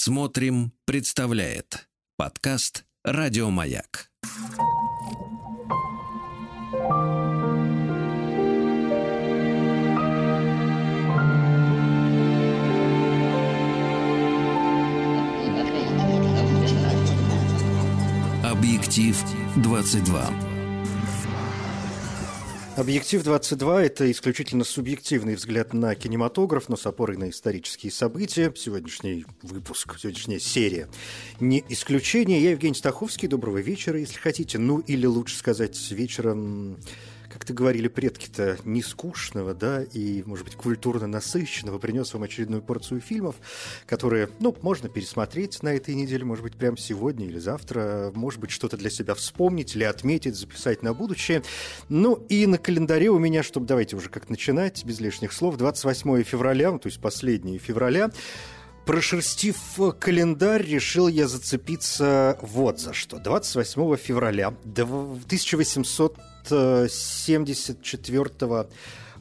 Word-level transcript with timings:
Смотрим, 0.00 0.70
представляет 0.84 1.88
подкаст 2.16 2.84
Радиомаяк. 3.02 4.12
Объектив 18.44 19.20
22. 19.56 20.47
Объектив 22.78 23.24
22– 23.24 23.82
это 23.86 24.08
исключительно 24.08 24.62
субъективный 24.62 25.34
взгляд 25.34 25.72
на 25.72 25.96
кинематограф, 25.96 26.68
но 26.68 26.76
с 26.76 26.86
опорой 26.86 27.16
на 27.16 27.28
исторические 27.28 27.90
события. 27.90 28.52
Сегодняшний 28.54 29.26
выпуск, 29.42 29.96
сегодняшняя 29.98 30.38
серия 30.38 30.86
не 31.40 31.64
исключение. 31.70 32.40
Я 32.40 32.52
Евгений 32.52 32.76
Стаховский. 32.76 33.26
Доброго 33.26 33.58
вечера, 33.58 33.98
если 33.98 34.16
хотите. 34.16 34.58
Ну, 34.58 34.78
или 34.78 35.06
лучше 35.06 35.36
сказать, 35.36 35.90
вечером 35.90 36.78
как-то 37.28 37.52
говорили 37.52 37.88
предки-то, 37.88 38.58
не 38.64 38.82
скучного, 38.82 39.54
да, 39.54 39.82
и, 39.82 40.22
может 40.24 40.44
быть, 40.44 40.56
культурно 40.56 41.06
насыщенного, 41.06 41.78
принес 41.78 42.12
вам 42.14 42.22
очередную 42.22 42.62
порцию 42.62 43.00
фильмов, 43.00 43.36
которые, 43.86 44.28
ну, 44.40 44.56
можно 44.62 44.88
пересмотреть 44.88 45.62
на 45.62 45.74
этой 45.74 45.94
неделе, 45.94 46.24
может 46.24 46.42
быть, 46.42 46.56
прямо 46.56 46.76
сегодня 46.76 47.26
или 47.26 47.38
завтра, 47.38 48.12
может 48.14 48.40
быть, 48.40 48.50
что-то 48.50 48.76
для 48.76 48.90
себя 48.90 49.14
вспомнить 49.14 49.74
или 49.76 49.84
отметить, 49.84 50.36
записать 50.36 50.82
на 50.82 50.94
будущее. 50.94 51.42
Ну, 51.88 52.14
и 52.28 52.46
на 52.46 52.58
календаре 52.58 53.10
у 53.10 53.18
меня, 53.18 53.42
чтобы 53.42 53.66
давайте 53.66 53.96
уже 53.96 54.08
как 54.08 54.30
начинать, 54.30 54.84
без 54.84 55.00
лишних 55.00 55.32
слов, 55.32 55.56
28 55.56 56.22
февраля, 56.22 56.72
ну, 56.72 56.78
то 56.78 56.88
есть 56.88 57.00
последние 57.00 57.58
февраля, 57.58 58.10
Прошерстив 58.88 59.58
календарь, 59.98 60.64
решил 60.64 61.08
я 61.08 61.28
зацепиться 61.28 62.38
вот 62.40 62.80
за 62.80 62.94
что. 62.94 63.18
28 63.18 63.96
февраля 63.96 64.48
1800 64.48 66.16
1974 66.50 68.66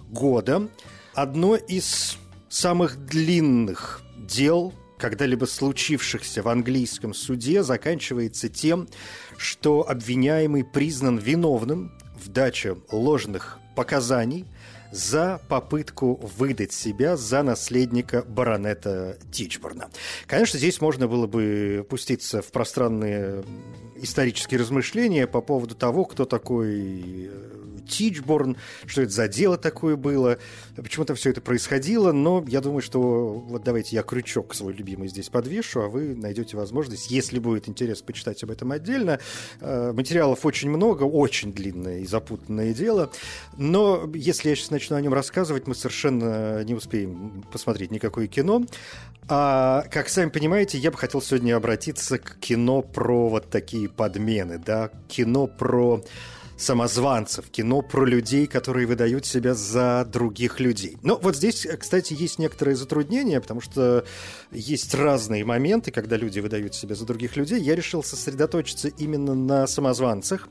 года. 0.09 0.67
Одно 1.13 1.55
из 1.55 2.17
самых 2.49 3.05
длинных 3.05 4.01
дел, 4.17 4.73
когда-либо 4.97 5.45
случившихся 5.45 6.43
в 6.43 6.47
английском 6.47 7.13
суде, 7.13 7.63
заканчивается 7.63 8.49
тем, 8.49 8.87
что 9.37 9.87
обвиняемый 9.87 10.63
признан 10.63 11.17
виновным 11.17 11.91
в 12.17 12.29
даче 12.29 12.77
ложных 12.91 13.59
показаний 13.75 14.45
за 14.91 15.41
попытку 15.47 16.15
выдать 16.37 16.73
себя 16.73 17.17
за 17.17 17.43
наследника 17.43 18.23
баронета 18.23 19.17
Тичборна. 19.31 19.89
Конечно, 20.25 20.57
здесь 20.57 20.81
можно 20.81 21.07
было 21.07 21.27
бы 21.27 21.85
пуститься 21.89 22.41
в 22.41 22.51
пространные 22.51 23.43
исторические 23.95 24.59
размышления 24.59 25.27
по 25.27 25.41
поводу 25.41 25.75
того, 25.75 26.05
кто 26.05 26.25
такой 26.25 27.29
э, 27.29 27.66
Тичборн, 27.87 28.57
что 28.85 29.01
это 29.01 29.11
за 29.11 29.27
дело 29.27 29.57
такое 29.57 29.95
было, 29.95 30.37
почему-то 30.75 31.15
все 31.15 31.31
это 31.31 31.41
происходило, 31.41 32.11
но 32.11 32.43
я 32.47 32.61
думаю, 32.61 32.81
что 32.81 33.29
вот 33.47 33.63
давайте 33.63 33.95
я 33.95 34.03
крючок 34.03 34.53
свой 34.53 34.73
любимый 34.73 35.07
здесь 35.07 35.29
подвешу, 35.29 35.81
а 35.81 35.87
вы 35.87 36.15
найдете 36.15 36.57
возможность, 36.57 37.09
если 37.09 37.39
будет 37.39 37.67
интерес, 37.69 38.01
почитать 38.01 38.43
об 38.43 38.51
этом 38.51 38.71
отдельно. 38.71 39.19
Э, 39.61 39.91
материалов 39.93 40.45
очень 40.45 40.69
много, 40.69 41.03
очень 41.03 41.53
длинное 41.53 41.99
и 41.99 42.05
запутанное 42.05 42.73
дело, 42.73 43.11
но 43.57 44.09
если 44.13 44.49
я 44.49 44.55
сейчас 44.55 44.71
начну 44.71 44.95
о 44.95 45.01
нем 45.01 45.13
рассказывать, 45.13 45.67
мы 45.67 45.75
совершенно 45.75 46.63
не 46.63 46.73
успеем 46.73 47.43
посмотреть 47.51 47.91
никакое 47.91 48.27
кино. 48.27 48.65
А, 49.29 49.83
как 49.91 50.07
сами 50.07 50.29
понимаете, 50.29 50.77
я 50.77 50.89
бы 50.89 50.97
хотел 50.97 51.21
сегодня 51.21 51.57
обратиться 51.57 52.17
к 52.17 52.39
кино 52.39 52.81
про 52.81 53.27
вот 53.27 53.49
такие 53.49 53.89
подмены, 53.89 54.57
да, 54.57 54.89
кино 55.09 55.47
про 55.47 56.01
самозванцев, 56.57 57.49
кино 57.49 57.81
про 57.81 58.05
людей, 58.05 58.47
которые 58.47 58.87
выдают 58.87 59.25
себя 59.25 59.53
за 59.53 60.07
других 60.11 60.59
людей. 60.59 60.97
Но 61.03 61.17
вот 61.21 61.35
здесь, 61.35 61.67
кстати, 61.79 62.13
есть 62.13 62.39
некоторые 62.39 62.75
затруднения, 62.75 63.39
потому 63.39 63.61
что 63.61 64.05
есть 64.51 64.93
разные 64.95 65.45
моменты, 65.45 65.91
когда 65.91 66.17
люди 66.17 66.39
выдают 66.39 66.73
себя 66.73 66.95
за 66.95 67.05
других 67.05 67.35
людей. 67.35 67.61
Я 67.61 67.75
решил 67.75 68.03
сосредоточиться 68.03 68.87
именно 68.87 69.35
на 69.35 69.67
самозванцах. 69.67 70.49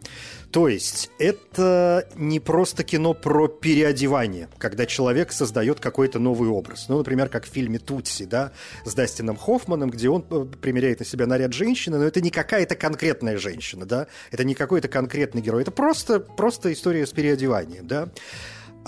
То 0.51 0.69
есть 0.69 1.11
это 1.19 2.09
не 2.15 2.41
просто 2.41 2.85
кино 2.85 3.13
про 3.13 3.49
переодевание, 3.49 4.49
когда 4.59 4.87
человек 4.87 5.33
создает 5.33 5.81
какой-то 5.81 6.19
новый 6.19 6.49
образ. 6.49 6.87
Ну, 6.89 6.99
например, 6.99 7.29
как 7.29 7.45
в 7.45 7.49
фильме 7.49 7.79
«Тутси», 7.79 8.25
да, 8.25 8.53
с 8.85 8.95
Дастином 8.95 9.37
Хоффманом, 9.37 9.91
где 9.91 10.09
он 10.09 10.25
э, 10.31 10.47
примеряет 10.61 11.01
на 11.01 11.05
себя 11.05 11.27
наряд 11.27 11.53
женщины, 11.53 11.99
но 11.99 12.05
это 12.05 12.21
не 12.21 12.31
какая-то 12.31 12.77
конкретная 12.77 13.39
женщина, 13.39 13.87
да, 13.87 14.07
это 14.31 14.45
не 14.45 14.55
какой-то 14.55 14.89
конкретный 14.89 15.43
герой, 15.43 15.63
это 15.63 15.73
просто 15.73 15.96
просто, 16.05 16.21
просто 16.21 16.73
история 16.73 17.07
с 17.07 17.11
переодеванием, 17.11 17.87
да. 17.87 18.09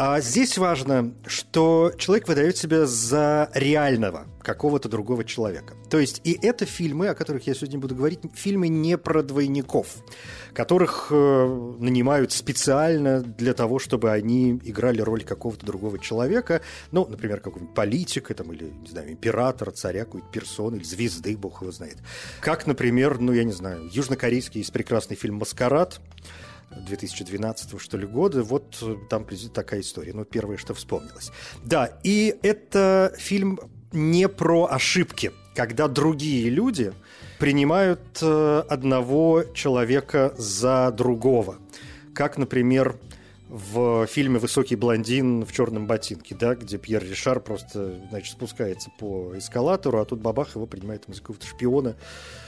А 0.01 0.21
здесь 0.21 0.57
важно, 0.59 1.13
что 1.27 1.91
человек 1.99 2.29
выдает 2.29 2.57
себя 2.57 2.87
за 2.87 3.51
реального 3.53 4.27
какого-то 4.43 4.89
другого 4.89 5.25
человека. 5.25 5.75
То 5.91 5.99
есть 5.99 6.21
и 6.23 6.39
это 6.41 6.67
фильмы, 6.67 7.09
о 7.09 7.17
которых 7.17 7.49
я 7.49 7.55
сегодня 7.55 7.81
буду 7.81 7.97
говорить, 7.97 8.21
фильмы 8.33 8.69
не 8.69 8.97
про 8.97 9.25
двойников, 9.25 9.89
которых 10.55 11.09
э, 11.11 11.75
нанимают 11.81 12.31
специально 12.31 13.23
для 13.23 13.55
того, 13.55 13.81
чтобы 13.81 14.13
они 14.13 14.61
играли 14.65 15.01
роль 15.01 15.25
какого-то 15.25 15.67
другого 15.67 15.99
человека, 15.99 16.61
ну, 16.93 17.05
например, 17.05 17.41
какого-нибудь 17.41 17.75
политика 17.75 18.35
там, 18.35 18.53
или, 18.53 18.67
не 18.67 18.89
знаю, 18.89 19.11
императора, 19.11 19.73
царя, 19.73 20.05
какой-то 20.05 20.29
персоны 20.29 20.77
или 20.77 20.85
звезды, 20.85 21.37
бог 21.37 21.63
его 21.63 21.73
знает. 21.73 21.97
Как, 22.41 22.69
например, 22.69 23.19
ну, 23.19 23.33
я 23.33 23.43
не 23.43 23.53
знаю, 23.53 23.91
южнокорейский 23.93 24.61
есть 24.61 24.73
прекрасный 24.73 25.17
фильм 25.17 25.39
«Маскарад», 25.39 26.01
2012 26.71 27.81
что 27.81 27.97
ли 27.97 28.06
года. 28.06 28.43
Вот 28.43 28.79
э, 28.83 28.97
там 29.09 29.27
такая 29.53 29.81
история. 29.81 30.12
Ну, 30.12 30.25
первое, 30.25 30.56
что 30.56 30.75
вспомнилось. 30.75 31.31
Да, 31.65 31.99
и 32.03 32.37
это 32.43 33.12
фильм 33.19 33.59
не 33.93 34.29
про 34.29 34.67
ошибки, 34.71 35.33
когда 35.55 35.89
другие 35.89 36.51
люди 36.51 36.93
принимают 37.39 38.19
э, 38.21 38.62
одного 38.69 39.45
человека 39.55 40.34
за 40.37 40.91
другого. 40.91 41.57
Как, 42.15 42.37
например, 42.37 42.97
в 43.48 44.06
фильме 44.06 44.38
«Высокий 44.38 44.76
блондин 44.76 45.44
в 45.44 45.53
черном 45.53 45.86
ботинке», 45.86 46.34
да, 46.34 46.54
где 46.54 46.78
Пьер 46.78 47.03
Ришар 47.03 47.41
просто, 47.41 47.98
значит, 48.10 48.32
спускается 48.32 48.91
по 48.98 49.32
эскалатору, 49.36 50.00
а 50.00 50.04
тут 50.04 50.20
бабах 50.20 50.54
его 50.54 50.66
принимает 50.66 51.04
за 51.09 51.20
какого-то 51.20 51.47
шпиона, 51.47 51.97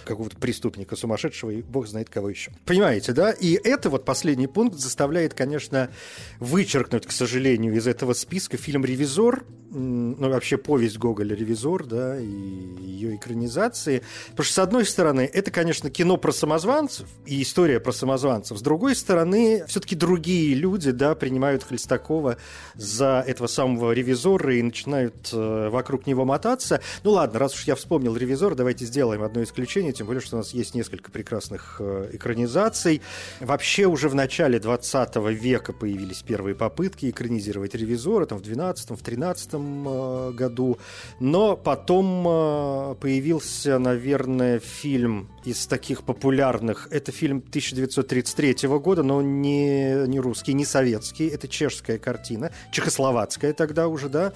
какого-то 0.04 0.36
преступника 0.36 0.96
сумасшедшего 0.96 1.50
и 1.50 1.62
бог 1.62 1.86
знает 1.86 2.10
кого 2.10 2.28
еще. 2.28 2.52
Понимаете, 2.66 3.12
да? 3.12 3.30
И 3.30 3.54
это 3.54 3.88
вот 3.88 4.04
последний 4.04 4.46
пункт 4.46 4.78
заставляет, 4.78 5.34
конечно, 5.34 5.90
вычеркнуть, 6.38 7.06
к 7.06 7.12
сожалению, 7.12 7.74
из 7.74 7.86
этого 7.86 8.12
списка 8.12 8.56
фильм 8.56 8.84
«Ревизор», 8.84 9.44
ну, 9.72 10.28
вообще 10.28 10.58
повесть 10.58 10.98
Гоголя 10.98 11.34
«Ревизор», 11.34 11.86
да, 11.86 12.18
и 12.18 12.26
ее 12.26 13.16
экранизации. 13.16 14.02
Потому 14.30 14.44
что, 14.44 14.54
с 14.54 14.58
одной 14.58 14.84
стороны, 14.84 15.30
это, 15.32 15.50
конечно, 15.50 15.90
кино 15.90 16.16
про 16.16 16.32
самозванцев 16.32 17.08
и 17.24 17.40
история 17.40 17.78
про 17.78 17.92
самозванцев. 17.92 18.58
С 18.58 18.62
другой 18.62 18.96
стороны, 18.96 19.64
все-таки 19.68 19.94
другие 19.94 20.54
люди, 20.54 20.89
да, 20.92 21.14
принимают 21.14 21.64
Хлестакова 21.64 22.36
за 22.74 23.24
этого 23.26 23.46
самого 23.46 23.92
ревизора 23.92 24.54
и 24.54 24.62
начинают 24.62 25.30
э, 25.32 25.68
вокруг 25.70 26.06
него 26.06 26.24
мотаться. 26.24 26.80
Ну 27.04 27.12
ладно, 27.12 27.38
раз 27.38 27.54
уж 27.54 27.64
я 27.64 27.74
вспомнил 27.74 28.16
«Ревизор», 28.16 28.54
давайте 28.54 28.84
сделаем 28.84 29.22
одно 29.22 29.42
исключение, 29.42 29.92
тем 29.92 30.06
более, 30.06 30.20
что 30.20 30.36
у 30.36 30.38
нас 30.38 30.52
есть 30.52 30.74
несколько 30.74 31.10
прекрасных 31.10 31.76
э, 31.80 32.10
экранизаций. 32.12 33.02
Вообще 33.40 33.86
уже 33.86 34.08
в 34.08 34.14
начале 34.14 34.58
20 34.58 35.16
века 35.16 35.72
появились 35.72 36.22
первые 36.22 36.54
попытки 36.54 37.10
экранизировать 37.10 37.74
«Ревизора», 37.74 38.26
там 38.26 38.38
в 38.38 38.42
12 38.42 38.90
в 38.90 39.02
13 39.02 39.50
э, 39.52 40.32
году, 40.32 40.78
но 41.18 41.56
потом 41.56 42.96
появился, 43.00 43.78
наверное, 43.78 44.58
фильм 44.58 45.28
из 45.44 45.66
таких 45.66 46.03
популярных. 46.03 46.88
Это 46.91 47.12
фильм 47.12 47.38
1933 47.38 48.68
года, 48.78 49.03
но 49.03 49.22
не, 49.22 50.06
не 50.06 50.20
русский, 50.20 50.53
не 50.53 50.65
советский. 50.65 50.79
Это 51.28 51.48
чешская 51.48 51.98
картина, 51.98 52.50
чехословацкая 52.72 53.53
тогда 53.53 53.88
уже, 53.88 54.09
да, 54.09 54.32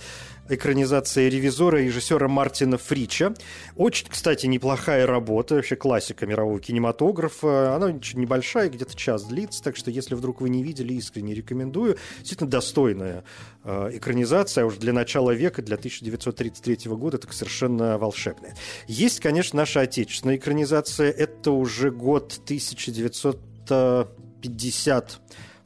экранизация 0.49 1.29
«Ревизора» 1.29 1.79
режиссера 1.79 2.29
Мартина 2.29 2.79
Фрича. 2.79 3.35
Очень, 3.77 4.07
кстати, 4.09 4.47
неплохая 4.47 5.07
работа, 5.07 5.57
вообще 5.57 5.77
классика 5.77 6.27
мирового 6.27 6.61
кинематографа. 6.61 7.75
Она 7.75 7.93
небольшая, 7.93 8.69
где-то 8.69 8.97
час 8.97 9.25
длится, 9.25 9.63
так 9.63 9.77
что 9.77 9.91
если 9.91 10.15
вдруг 10.15 10.41
вы 10.41 10.51
не 10.51 10.63
видели, 10.63 10.95
искренне 10.95 11.35
рекомендую. 11.35 11.97
Действительно 12.19 12.51
достойная 12.51 13.25
э, 13.65 13.91
экранизация, 13.95 14.65
а 14.65 14.67
уже 14.67 14.79
для 14.79 14.93
начала 14.93 15.31
века, 15.31 15.63
для 15.63 15.77
1933 15.77 16.91
года, 16.93 17.19
так 17.19 17.33
совершенно 17.33 17.99
волшебная. 17.99 18.55
Есть, 18.87 19.21
конечно, 19.21 19.57
наша 19.57 19.81
отечественная 19.81 20.37
экранизация. 20.37 21.11
Это 21.11 21.53
уже 21.53 21.91
год 21.91 22.41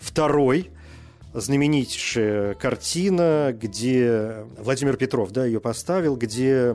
1952 0.00 0.74
знаменитейшая 1.34 2.54
картина, 2.54 3.54
где 3.58 4.46
Владимир 4.58 4.96
Петров 4.96 5.30
да, 5.30 5.44
ее 5.44 5.60
поставил, 5.60 6.16
где 6.16 6.74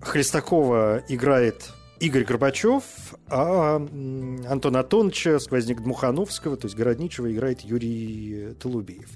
Хлестакова 0.00 1.02
играет 1.08 1.72
Игорь 1.98 2.24
Горбачев, 2.24 2.84
а 3.28 3.76
Антон 3.76 4.76
Антоновича, 4.76 5.38
сквозник 5.38 5.82
Дмухановского, 5.82 6.56
то 6.56 6.66
есть 6.66 6.76
Городничего, 6.76 7.30
играет 7.30 7.60
Юрий 7.60 8.54
Толубиев. 8.60 9.10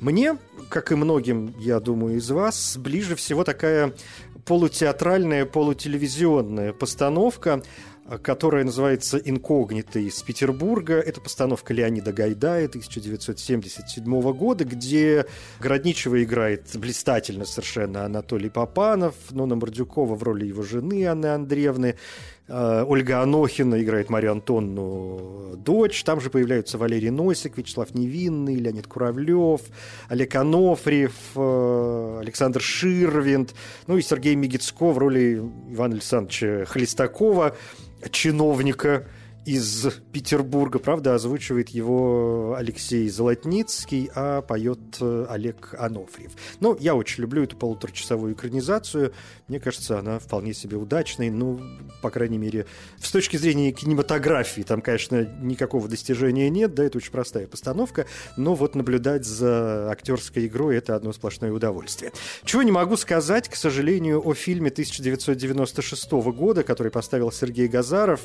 Мне, 0.00 0.38
как 0.70 0.90
и 0.90 0.94
многим, 0.94 1.54
я 1.58 1.80
думаю, 1.80 2.16
из 2.16 2.30
вас, 2.30 2.78
ближе 2.78 3.14
всего 3.14 3.44
такая 3.44 3.92
полутеатральная, 4.46 5.44
полутелевизионная 5.44 6.72
постановка– 6.72 7.62
которая 8.18 8.64
называется 8.64 9.18
«Инкогнито» 9.18 10.00
из 10.00 10.20
Петербурга. 10.22 10.94
Это 10.94 11.20
постановка 11.20 11.72
Леонида 11.72 12.12
Гайдая 12.12 12.66
1977 12.66 14.32
года, 14.32 14.64
где 14.64 15.26
Городничего 15.60 16.22
играет 16.22 16.64
блистательно 16.74 17.44
совершенно 17.44 18.04
Анатолий 18.04 18.50
Попанов, 18.50 19.14
Нона 19.30 19.54
Мордюкова 19.54 20.14
в 20.14 20.22
роли 20.22 20.46
его 20.46 20.62
жены 20.62 21.06
Анны 21.06 21.26
Андреевны, 21.26 21.96
э, 22.39 22.39
Ольга 22.50 23.22
Анохина 23.22 23.80
играет 23.80 24.10
Марию 24.10 24.32
Антонну 24.32 25.56
дочь. 25.56 26.02
Там 26.04 26.20
же 26.20 26.30
появляются 26.30 26.78
Валерий 26.78 27.10
Носик, 27.10 27.56
Вячеслав 27.56 27.94
Невинный, 27.94 28.56
Леонид 28.56 28.86
Куравлев, 28.86 29.60
Олег 30.08 30.34
Анофриев, 30.34 31.14
э, 31.36 32.18
Александр 32.20 32.60
Ширвинд, 32.60 33.54
ну 33.86 33.96
и 33.96 34.02
Сергей 34.02 34.34
Мегицко 34.34 34.90
в 34.90 34.98
роли 34.98 35.42
Ивана 35.70 35.94
Александровича 35.94 36.64
Хлестакова 36.66 37.56
чиновника 38.10 39.06
из 39.46 39.86
Петербурга, 40.12 40.78
правда, 40.78 41.14
озвучивает 41.14 41.70
его 41.70 42.54
Алексей 42.58 43.08
Золотницкий, 43.08 44.10
а 44.14 44.42
поет 44.42 44.78
э, 45.00 45.26
Олег 45.28 45.74
Анофриев. 45.78 46.32
Ну, 46.60 46.76
я 46.78 46.94
очень 46.94 47.22
люблю 47.22 47.44
эту 47.44 47.56
полуторачасовую 47.56 48.34
экранизацию. 48.34 49.12
Мне 49.48 49.58
кажется, 49.58 49.98
она 49.98 50.18
вполне 50.18 50.52
себе 50.52 50.76
удачной. 50.76 51.30
Ну, 51.30 51.60
по 52.02 52.10
крайней 52.10 52.38
мере, 52.38 52.66
с 53.00 53.10
точки 53.10 53.36
зрения 53.38 53.72
кинематографии, 53.72 54.62
там, 54.62 54.82
конечно, 54.82 55.22
никакого 55.40 55.88
достижения 55.88 56.50
нет, 56.50 56.74
да, 56.74 56.84
это 56.84 56.98
очень 56.98 57.12
простая 57.12 57.46
постановка, 57.46 58.06
но 58.36 58.54
вот 58.54 58.74
наблюдать 58.74 59.24
за 59.24 59.90
актерской 59.90 60.46
игрой 60.46 60.76
это 60.76 60.94
одно 60.94 61.12
сплошное 61.12 61.52
удовольствие. 61.52 62.12
Чего 62.44 62.62
не 62.62 62.72
могу 62.72 62.96
сказать, 62.96 63.48
к 63.48 63.56
сожалению, 63.56 64.20
о 64.26 64.34
фильме 64.34 64.68
1996 64.68 66.10
года, 66.12 66.62
который 66.62 66.92
поставил 66.92 67.32
Сергей 67.32 67.68
Газаров. 67.68 68.20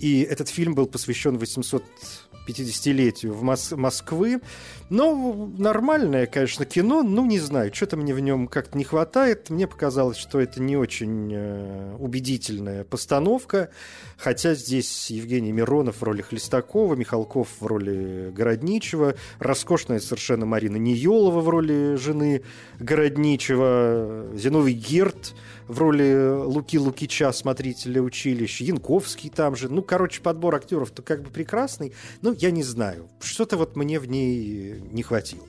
И 0.00 0.22
этот 0.22 0.48
фильм 0.48 0.74
был 0.74 0.86
посвящен 0.86 1.36
850-летию 1.36 3.34
в 3.34 3.44
Мос- 3.44 3.76
Москвы. 3.76 4.40
Ну, 4.88 5.52
нормальное, 5.58 6.24
конечно, 6.26 6.64
кино. 6.64 7.02
Ну, 7.02 7.26
не 7.26 7.38
знаю, 7.38 7.72
что-то 7.72 7.98
мне 7.98 8.14
в 8.14 8.20
нем 8.20 8.48
как-то 8.48 8.78
не 8.78 8.84
хватает. 8.84 9.50
Мне 9.50 9.66
показалось, 9.68 10.16
что 10.16 10.40
это 10.40 10.62
не 10.62 10.78
очень 10.78 11.30
э, 11.32 11.96
убедительная 11.98 12.84
постановка. 12.84 13.68
Хотя 14.16 14.54
здесь 14.54 15.10
Евгений 15.10 15.52
Миронов 15.52 15.98
в 15.98 16.02
роли 16.02 16.22
Хлестакова, 16.22 16.94
Михалков 16.94 17.48
в 17.60 17.66
роли 17.66 18.30
Городничего, 18.34 19.16
роскошная 19.38 20.00
совершенно 20.00 20.46
Марина 20.46 20.76
Ниелова 20.76 21.40
в 21.40 21.48
роли 21.48 21.96
жены 21.96 22.42
Городничего, 22.78 24.34
Зиновий 24.34 24.72
Герт– 24.74 25.34
в 25.70 25.78
роли 25.78 26.42
Луки 26.44 26.78
Лукича, 26.78 27.32
смотрителя 27.32 28.02
училища, 28.02 28.64
Янковский 28.64 29.30
там 29.30 29.54
же. 29.54 29.68
Ну, 29.68 29.82
короче, 29.82 30.20
подбор 30.20 30.56
актеров-то 30.56 31.02
как 31.02 31.22
бы 31.22 31.30
прекрасный, 31.30 31.92
но 32.22 32.32
я 32.32 32.50
не 32.50 32.62
знаю. 32.62 33.08
Что-то 33.20 33.56
вот 33.56 33.76
мне 33.76 34.00
в 34.00 34.06
ней 34.06 34.80
не 34.90 35.02
хватило. 35.02 35.46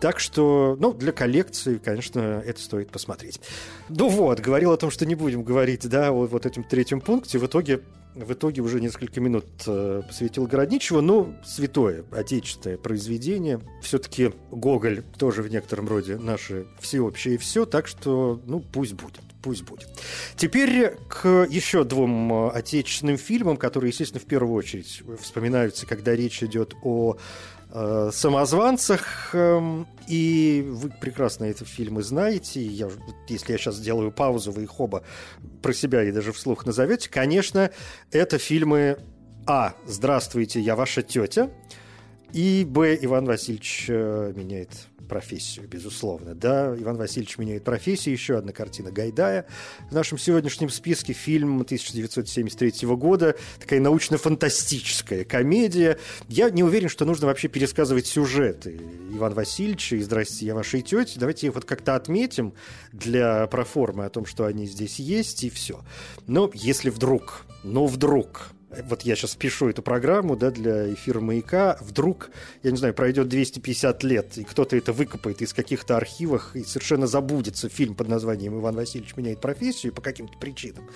Так 0.00 0.20
что, 0.20 0.76
ну, 0.78 0.92
для 0.92 1.12
коллекции, 1.12 1.78
конечно, 1.78 2.42
это 2.44 2.60
стоит 2.60 2.90
посмотреть. 2.90 3.40
Ну 3.88 4.08
вот, 4.08 4.40
говорил 4.40 4.72
о 4.72 4.76
том, 4.76 4.90
что 4.90 5.04
не 5.04 5.14
будем 5.14 5.42
говорить, 5.42 5.88
да, 5.88 6.10
о 6.10 6.26
вот 6.26 6.46
этом 6.46 6.62
третьем 6.62 7.00
пункте. 7.00 7.38
В 7.38 7.46
итоге 7.46 7.80
в 8.14 8.32
итоге 8.32 8.62
уже 8.62 8.80
несколько 8.80 9.20
минут 9.20 9.44
э, 9.66 10.02
посвятил 10.06 10.46
Городничего, 10.46 11.02
но 11.02 11.34
святое, 11.44 12.04
отечественное 12.10 12.78
произведение. 12.78 13.60
Все-таки 13.82 14.32
Гоголь 14.50 15.02
тоже 15.18 15.42
в 15.42 15.50
некотором 15.50 15.86
роде 15.86 16.16
наше 16.16 16.66
всеобщее 16.80 17.36
все, 17.36 17.66
так 17.66 17.86
что, 17.86 18.40
ну, 18.46 18.60
пусть 18.60 18.94
будет 18.94 19.25
пусть 19.42 19.62
будет. 19.62 19.88
Теперь 20.36 20.96
к 21.08 21.46
еще 21.48 21.84
двум 21.84 22.32
э, 22.32 22.50
отечественным 22.50 23.18
фильмам, 23.18 23.56
которые, 23.56 23.90
естественно, 23.90 24.20
в 24.20 24.26
первую 24.26 24.54
очередь 24.54 25.02
вспоминаются, 25.20 25.86
когда 25.86 26.14
речь 26.14 26.42
идет 26.42 26.74
о 26.82 27.16
э, 27.70 28.10
самозванцах. 28.12 29.30
Э, 29.32 29.84
и 30.08 30.64
вы 30.66 30.90
прекрасно 31.00 31.44
эти 31.44 31.64
фильмы 31.64 32.02
знаете. 32.02 32.60
Я, 32.60 32.88
если 33.28 33.52
я 33.52 33.58
сейчас 33.58 33.76
сделаю 33.76 34.12
паузу, 34.12 34.52
вы 34.52 34.64
их 34.64 34.80
оба 34.80 35.04
про 35.62 35.72
себя 35.72 36.02
и 36.02 36.12
даже 36.12 36.32
вслух 36.32 36.66
назовете. 36.66 37.08
Конечно, 37.08 37.70
это 38.10 38.38
фильмы 38.38 38.98
А. 39.46 39.74
Здравствуйте, 39.86 40.60
я 40.60 40.76
ваша 40.76 41.02
тетя. 41.02 41.50
И 42.36 42.66
Б. 42.66 42.98
Иван 43.00 43.24
Васильевич 43.24 43.86
э, 43.88 44.34
меняет 44.36 44.68
профессию, 45.08 45.66
безусловно. 45.66 46.34
Да, 46.34 46.76
Иван 46.78 46.98
Васильевич 46.98 47.38
меняет 47.38 47.64
профессию. 47.64 48.12
Еще 48.12 48.36
одна 48.36 48.52
картина 48.52 48.90
Гайдая. 48.90 49.46
В 49.88 49.94
нашем 49.94 50.18
сегодняшнем 50.18 50.68
списке 50.68 51.14
фильм 51.14 51.62
1973 51.62 52.86
года. 52.88 53.36
Такая 53.58 53.80
научно-фантастическая 53.80 55.24
комедия. 55.24 55.98
Я 56.28 56.50
не 56.50 56.62
уверен, 56.62 56.90
что 56.90 57.06
нужно 57.06 57.26
вообще 57.26 57.48
пересказывать 57.48 58.06
сюжеты 58.06 58.82
Иван 59.14 59.32
Васильевича 59.32 59.96
и 59.96 60.02
«Здрасте, 60.02 60.44
я 60.44 60.54
вашей 60.54 60.82
тете». 60.82 61.18
Давайте 61.18 61.46
их 61.46 61.54
вот 61.54 61.64
как-то 61.64 61.94
отметим 61.94 62.52
для 62.92 63.46
проформы 63.46 64.04
о 64.04 64.10
том, 64.10 64.26
что 64.26 64.44
они 64.44 64.66
здесь 64.66 64.98
есть, 64.98 65.42
и 65.42 65.48
все. 65.48 65.82
Но 66.26 66.50
если 66.52 66.90
вдруг, 66.90 67.46
но 67.64 67.86
вдруг 67.86 68.50
вот 68.84 69.02
я 69.02 69.16
сейчас 69.16 69.34
пишу 69.34 69.68
эту 69.68 69.82
программу 69.82 70.36
да, 70.36 70.50
для 70.50 70.92
эфира 70.92 71.20
«Маяка», 71.20 71.78
вдруг, 71.80 72.30
я 72.62 72.70
не 72.70 72.76
знаю, 72.76 72.94
пройдет 72.94 73.28
250 73.28 74.04
лет, 74.04 74.38
и 74.38 74.44
кто-то 74.44 74.76
это 74.76 74.92
выкопает 74.92 75.42
из 75.42 75.52
каких-то 75.52 75.96
архивов, 75.96 76.54
и 76.54 76.64
совершенно 76.64 77.06
забудется 77.06 77.68
фильм 77.68 77.94
под 77.94 78.08
названием 78.08 78.58
«Иван 78.58 78.76
Васильевич 78.76 79.16
меняет 79.16 79.40
профессию» 79.40 79.92
по 79.92 80.02
каким-то 80.02 80.38
причинам 80.38 80.88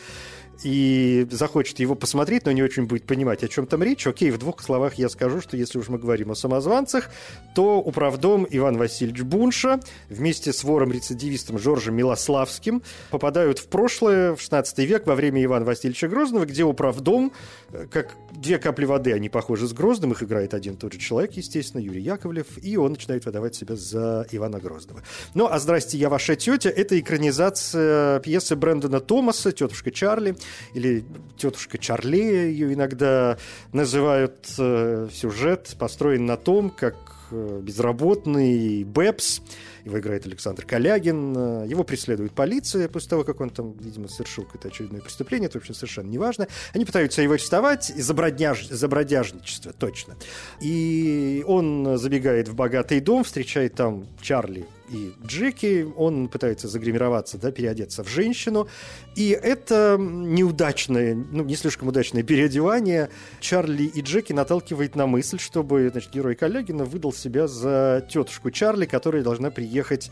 и 0.62 1.26
захочет 1.30 1.78
его 1.80 1.94
посмотреть, 1.94 2.44
но 2.46 2.52
не 2.52 2.62
очень 2.62 2.84
будет 2.84 3.04
понимать, 3.04 3.42
о 3.42 3.48
чем 3.48 3.66
там 3.66 3.82
речь, 3.82 4.06
окей, 4.06 4.30
в 4.30 4.38
двух 4.38 4.60
словах 4.62 4.94
я 4.94 5.08
скажу, 5.08 5.40
что 5.40 5.56
если 5.56 5.78
уж 5.78 5.88
мы 5.88 5.98
говорим 5.98 6.30
о 6.30 6.34
самозванцах, 6.34 7.10
то 7.54 7.78
управдом 7.78 8.46
Иван 8.48 8.76
Васильевич 8.76 9.22
Бунша 9.22 9.80
вместе 10.08 10.52
с 10.52 10.62
вором-рецидивистом 10.64 11.58
Жоржем 11.58 11.96
Милославским 11.96 12.82
попадают 13.10 13.58
в 13.58 13.68
прошлое, 13.68 14.34
в 14.34 14.40
16 14.40 14.78
век, 14.80 15.06
во 15.06 15.14
время 15.14 15.42
Ивана 15.42 15.64
Васильевича 15.64 16.08
Грозного, 16.08 16.44
где 16.44 16.64
управдом, 16.64 17.32
э, 17.72 17.86
как 17.90 18.14
две 18.32 18.58
капли 18.58 18.84
воды, 18.84 19.12
они 19.12 19.28
похожи 19.28 19.66
с 19.66 19.72
Грозным, 19.72 20.12
их 20.12 20.22
играет 20.22 20.54
один 20.54 20.76
тот 20.76 20.92
же 20.92 20.98
человек, 20.98 21.32
естественно, 21.32 21.80
Юрий 21.80 22.02
Яковлев, 22.02 22.46
и 22.62 22.76
он 22.76 22.92
начинает 22.92 23.24
выдавать 23.24 23.54
себя 23.54 23.76
за 23.76 24.26
Ивана 24.30 24.58
Грозного. 24.58 25.02
Ну, 25.34 25.46
а 25.46 25.58
«Здрасте, 25.58 25.96
я 25.98 26.08
ваша 26.08 26.36
тетя»— 26.36 26.70
это 26.76 26.98
экранизация 26.98 28.20
пьесы 28.20 28.56
Брэндона 28.56 29.00
Томаса 29.00 29.52
«Тетушка 29.52 29.90
Чарли», 29.90 30.36
или 30.74 31.04
тетушка 31.36 31.78
Чарли 31.78 32.16
ее 32.16 32.72
иногда 32.74 33.38
называют. 33.72 34.46
Э, 34.58 35.08
сюжет 35.12 35.74
построен 35.78 36.26
на 36.26 36.36
том, 36.36 36.70
как 36.70 36.96
э, 37.30 37.60
безработный 37.62 38.84
Бэпс, 38.84 39.40
его 39.84 39.98
играет 39.98 40.26
Александр 40.26 40.64
Калягин, 40.64 41.36
э, 41.36 41.66
его 41.68 41.84
преследует 41.84 42.32
полиция 42.32 42.88
после 42.88 43.10
того, 43.10 43.24
как 43.24 43.40
он 43.40 43.50
там, 43.50 43.72
видимо, 43.78 44.08
совершил 44.08 44.44
какое-то 44.44 44.68
очередное 44.68 45.00
преступление, 45.00 45.48
это 45.48 45.58
вообще 45.58 45.74
совершенно 45.74 46.08
неважно. 46.08 46.48
Они 46.72 46.84
пытаются 46.84 47.22
его 47.22 47.34
арестовать 47.34 47.86
за, 47.86 48.14
бродяж... 48.14 48.68
за 48.68 48.88
бродяжничество, 48.88 49.72
точно. 49.72 50.16
И 50.60 51.44
он 51.46 51.98
забегает 51.98 52.48
в 52.48 52.54
богатый 52.54 53.00
дом, 53.00 53.24
встречает 53.24 53.74
там 53.74 54.06
Чарли, 54.20 54.66
и 54.90 55.14
Джеки, 55.24 55.86
он 55.96 56.28
пытается 56.28 56.68
загримироваться, 56.68 57.38
да, 57.38 57.50
переодеться 57.50 58.02
в 58.02 58.08
женщину, 58.08 58.68
и 59.14 59.30
это 59.30 59.96
неудачное, 59.98 61.14
ну, 61.14 61.44
не 61.44 61.56
слишком 61.56 61.88
удачное 61.88 62.22
переодевание. 62.22 63.10
Чарли 63.40 63.84
и 63.84 64.00
Джеки 64.00 64.32
наталкивает 64.32 64.96
на 64.96 65.06
мысль, 65.06 65.38
чтобы, 65.38 65.88
значит, 65.90 66.10
герой 66.12 66.34
Калягина 66.34 66.84
выдал 66.84 67.12
себя 67.12 67.46
за 67.46 68.06
тетушку 68.10 68.50
Чарли, 68.50 68.86
которая 68.86 69.22
должна 69.22 69.50
приехать 69.50 70.10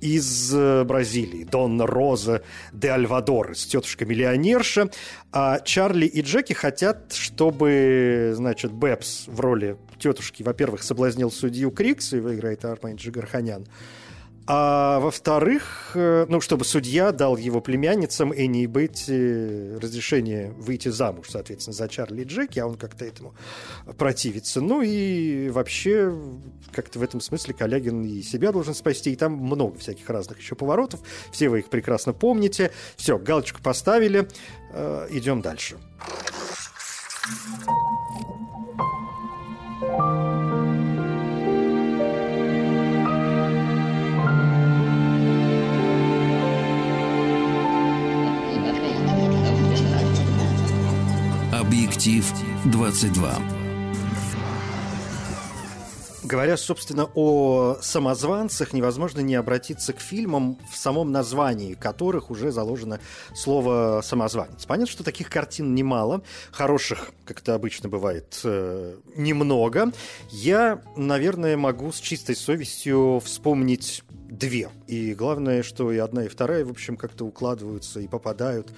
из 0.00 0.54
э, 0.54 0.84
Бразилии, 0.84 1.44
Донна 1.44 1.86
Роза 1.86 2.42
д'Альвадорес, 2.72 3.64
тетушка-миллионерша. 3.66 4.90
А 5.32 5.60
Чарли 5.60 6.06
и 6.06 6.20
Джеки 6.20 6.52
хотят, 6.52 7.12
чтобы, 7.12 8.32
значит, 8.34 8.72
Бэбс 8.72 9.28
в 9.28 9.40
роли 9.40 9.76
тетушки, 9.98 10.42
во-первых, 10.42 10.82
соблазнил 10.82 11.30
судью 11.30 11.70
Кригса, 11.70 12.12
его 12.12 12.34
играет 12.34 12.64
Армен 12.64 12.96
Джигарханян, 12.96 13.66
А 14.46 14.98
во-вторых, 15.00 15.92
э, 15.94 16.26
ну, 16.28 16.38
чтобы 16.40 16.66
судья 16.66 17.12
дал 17.12 17.38
его 17.38 17.62
племянницам 17.62 18.30
и 18.30 18.66
Бетти 18.66 19.74
разрешение 19.80 20.50
выйти 20.50 20.88
замуж, 20.88 21.28
соответственно, 21.30 21.72
за 21.72 21.88
Чарли 21.88 22.24
Джеки, 22.24 22.58
а 22.58 22.66
он 22.66 22.76
как-то 22.76 23.06
этому 23.06 23.34
противится. 23.96 24.60
Ну 24.60 24.82
и 24.82 25.48
вообще, 25.48 26.14
как-то 26.72 26.98
в 26.98 27.02
этом 27.02 27.22
смысле 27.22 27.54
Калягин 27.54 28.04
и 28.04 28.20
себя 28.20 28.52
должен 28.52 28.74
спасти, 28.74 29.12
и 29.12 29.16
там 29.16 29.32
много 29.32 29.78
всяких 29.78 30.08
разных 30.10 30.38
еще 30.38 30.54
поворотов. 30.54 31.00
Все 31.32 31.48
вы 31.48 31.60
их 31.60 31.70
прекрасно 31.70 32.12
помните. 32.12 32.70
Все, 32.96 33.18
галочку 33.18 33.62
поставили, 33.62 34.28
э, 34.72 35.08
идем 35.10 35.40
дальше. 35.40 35.76
Объектив 52.04 52.34
22. 52.66 53.38
Говоря, 56.24 56.58
собственно, 56.58 57.08
о 57.14 57.78
самозванцах, 57.80 58.74
невозможно 58.74 59.20
не 59.20 59.34
обратиться 59.36 59.94
к 59.94 60.00
фильмам, 60.00 60.58
в 60.70 60.76
самом 60.76 61.12
названии 61.12 61.72
которых 61.72 62.30
уже 62.30 62.52
заложено 62.52 63.00
слово 63.34 64.02
«самозванец». 64.04 64.66
Понятно, 64.66 64.92
что 64.92 65.02
таких 65.02 65.30
картин 65.30 65.74
немало, 65.74 66.22
хороших, 66.52 67.12
как 67.24 67.40
это 67.40 67.54
обычно 67.54 67.88
бывает, 67.88 68.38
э, 68.44 68.98
немного. 69.16 69.90
Я, 70.28 70.82
наверное, 70.96 71.56
могу 71.56 71.90
с 71.90 72.00
чистой 72.00 72.36
совестью 72.36 73.22
вспомнить 73.24 74.04
две. 74.28 74.68
И 74.86 75.14
главное, 75.14 75.62
что 75.62 75.90
и 75.90 75.98
одна, 75.98 76.24
и 76.24 76.28
вторая, 76.28 76.66
в 76.66 76.70
общем, 76.70 76.96
как-то 76.96 77.24
укладываются 77.24 78.00
и 78.00 78.08
попадают 78.08 78.72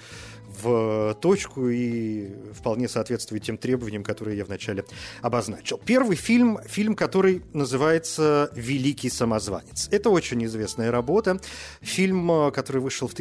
в 0.62 1.14
точку 1.20 1.68
и 1.68 2.30
вполне 2.52 2.88
соответствует 2.88 3.42
тем 3.42 3.58
требованиям, 3.58 4.02
которые 4.02 4.38
я 4.38 4.44
вначале 4.44 4.84
обозначил. 5.22 5.80
Первый 5.84 6.16
фильм, 6.16 6.58
фильм, 6.66 6.94
который 6.94 7.42
называется 7.52 8.50
«Великий 8.54 9.10
самозванец». 9.10 9.88
Это 9.90 10.10
очень 10.10 10.44
известная 10.44 10.90
работа. 10.90 11.40
Фильм, 11.80 12.50
который 12.52 12.80
вышел 12.80 13.08
в 13.08 13.14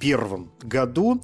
1961 0.00 0.50
году. 0.62 1.20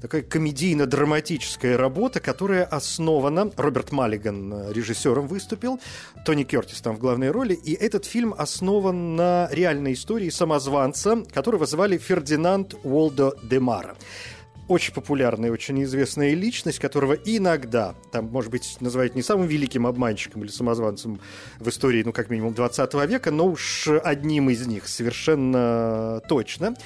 Такая 0.00 0.22
комедийно-драматическая 0.22 1.76
работа, 1.76 2.20
которая 2.20 2.64
основана... 2.64 3.50
Роберт 3.56 3.92
Маллиган 3.92 4.52
э, 4.52 4.72
режиссером 4.72 5.26
выступил, 5.26 5.78
Тони 6.24 6.44
Кертис 6.44 6.80
там 6.80 6.96
в 6.96 6.98
главной 6.98 7.30
роли, 7.30 7.52
и 7.52 7.74
этот 7.74 8.06
фильм 8.06 8.34
основан 8.38 9.16
на 9.16 9.48
реальной 9.52 9.92
истории 9.92 10.30
самозванца, 10.30 11.22
которого 11.34 11.66
звали 11.66 11.98
Фердинанд 11.98 12.74
Уолдо 12.82 13.34
де 13.42 13.60
Мара 13.60 13.94
очень 14.70 14.94
популярная, 14.94 15.50
очень 15.50 15.82
известная 15.82 16.32
личность, 16.34 16.78
которого 16.78 17.14
иногда, 17.14 17.96
там, 18.12 18.26
может 18.26 18.52
быть, 18.52 18.76
называют 18.80 19.16
не 19.16 19.22
самым 19.22 19.48
великим 19.48 19.84
обманщиком 19.84 20.44
или 20.44 20.50
самозванцем 20.50 21.20
в 21.58 21.68
истории, 21.68 22.04
ну, 22.04 22.12
как 22.12 22.30
минимум, 22.30 22.54
20 22.54 22.94
века, 23.08 23.32
но 23.32 23.46
уж 23.46 23.88
одним 23.88 24.48
из 24.48 24.64
них 24.68 24.86
совершенно 24.86 26.22
точно. 26.28 26.76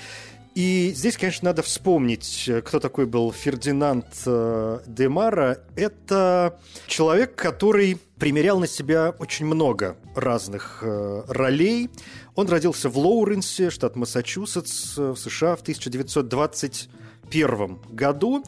И 0.55 0.93
здесь, 0.95 1.17
конечно, 1.17 1.47
надо 1.47 1.63
вспомнить, 1.63 2.49
кто 2.65 2.79
такой 2.79 3.07
был 3.07 3.33
Фердинанд 3.33 4.07
э, 4.25 4.79
де 4.87 5.09
Мара. 5.09 5.59
Это 5.75 6.61
человек, 6.87 7.35
который 7.35 7.99
примерял 8.19 8.61
на 8.61 8.69
себя 8.69 9.13
очень 9.19 9.47
много 9.47 9.97
разных 10.15 10.79
э, 10.83 11.25
ролей. 11.27 11.91
Он 12.37 12.49
родился 12.49 12.89
в 12.89 12.97
Лоуренсе, 12.97 13.71
штат 13.71 13.97
Массачусетс, 13.97 14.97
в 14.97 15.17
США 15.17 15.57
в 15.57 15.63
1921 15.63 17.81
году. 17.91 18.45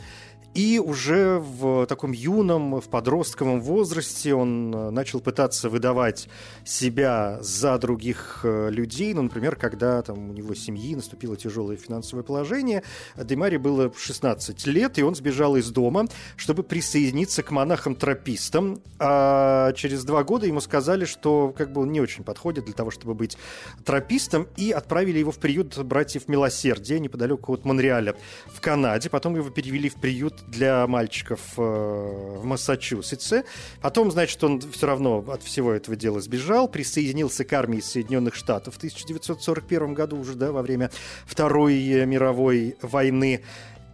И 0.57 0.79
уже 0.79 1.39
в 1.39 1.85
таком 1.85 2.13
юном, 2.13 2.81
в 2.81 2.89
подростковом 2.89 3.61
возрасте 3.61 4.35
он 4.35 4.75
э, 4.75 4.89
начал 4.89 5.21
пытаться 5.21 5.69
выдавать 5.69 6.31
себя 6.65 7.37
за 7.43 7.77
других 7.77 8.41
э, 8.43 8.71
людей. 8.71 9.13
Ну, 9.13 9.21
например, 9.21 9.57
когда 9.57 10.01
там, 10.01 10.31
у 10.31 10.33
него 10.33 10.55
семьи 10.55 10.95
наступило 10.95 11.37
тяжелое 11.37 11.77
финансовое 11.77 12.23
положение, 12.23 12.85
Демаре 13.23 13.59
было 13.59 13.93
16 13.95 14.67
лет, 14.67 14.99
и 14.99 15.03
он 15.03 15.15
сбежал 15.15 15.57
из 15.57 15.71
дома, 15.71 16.07
чтобы 16.37 16.63
присоединиться 16.63 17.43
к 17.43 17.51
монахам-тропистам. 17.51 18.81
А 18.99 19.75
через 19.75 20.05
два 20.05 20.25
года 20.25 20.47
ему 20.47 20.63
сказали, 20.63 21.05
что 21.05 21.55
как 21.55 21.71
бы 21.71 21.83
он 21.83 21.93
не 21.93 22.01
очень 22.01 22.25
подходит 22.25 22.65
для 22.65 22.73
того, 22.73 22.91
чтобы 22.91 23.13
быть 23.13 23.37
тропистом, 23.85 24.49
и 24.57 24.71
отправили 24.71 25.19
его 25.19 25.33
в 25.33 25.39
приют 25.39 25.77
братьев 25.77 26.29
Милосердия 26.29 26.99
неподалеку 26.99 27.53
от 27.53 27.67
Монреаля 27.67 28.17
в 28.47 28.63
Канаде. 28.63 29.11
Потом 29.11 29.37
его 29.37 29.51
перевели 29.51 29.91
в 29.91 29.97
приют 29.97 30.46
для 30.47 30.87
мальчиков 30.87 31.41
э, 31.57 31.61
в 31.61 32.45
Массачусетсе. 32.45 33.45
Потом, 33.81 34.11
значит, 34.11 34.43
он 34.45 34.61
все 34.61 34.87
равно 34.87 35.25
от 35.29 35.43
всего 35.43 35.73
этого 35.73 35.97
дела 35.97 36.21
сбежал, 36.21 36.69
присоединился 36.69 37.45
к 37.45 37.53
армии 37.53 37.81
Соединенных 37.81 38.35
Штатов 38.35 38.75
в 38.75 38.77
1941 38.79 39.95
году 39.95 40.19
уже, 40.19 40.35
да, 40.35 40.53
во 40.53 40.63
время 40.63 40.91
Второй 41.27 42.05
мировой 42.07 42.77
войны. 42.83 43.43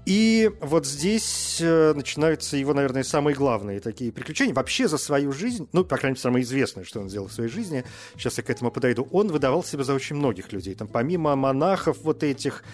И 0.05 0.51
вот 0.61 0.85
здесь 0.85 1.59
э, 1.61 1.93
начинаются 1.95 2.57
его, 2.57 2.75
наверное, 2.75 3.05
самые 3.05 3.37
главные 3.37 3.79
такие 3.79 4.11
приключения. 4.11 4.53
Вообще 4.53 4.89
за 4.89 4.99
свою 4.99 5.31
жизнь, 5.33 5.69
ну, 5.73 5.85
по 5.85 5.97
крайней 5.97 6.15
мере, 6.15 6.21
самое 6.21 6.45
известное, 6.45 6.83
что 6.83 7.01
он 7.01 7.09
сделал 7.09 7.29
в 7.29 7.33
своей 7.33 7.49
жизни, 7.49 7.85
сейчас 8.17 8.37
я 8.39 8.43
к 8.43 8.51
этому 8.51 8.73
подойду, 8.73 9.07
он 9.13 9.29
выдавал 9.29 9.63
себя 9.63 9.85
за 9.85 9.95
очень 9.95 10.17
многих 10.17 10.53
людей. 10.53 10.75
Там 10.75 10.89
помимо 10.89 11.37
монахов 11.37 11.99
вот 12.03 12.25
этих 12.25 12.65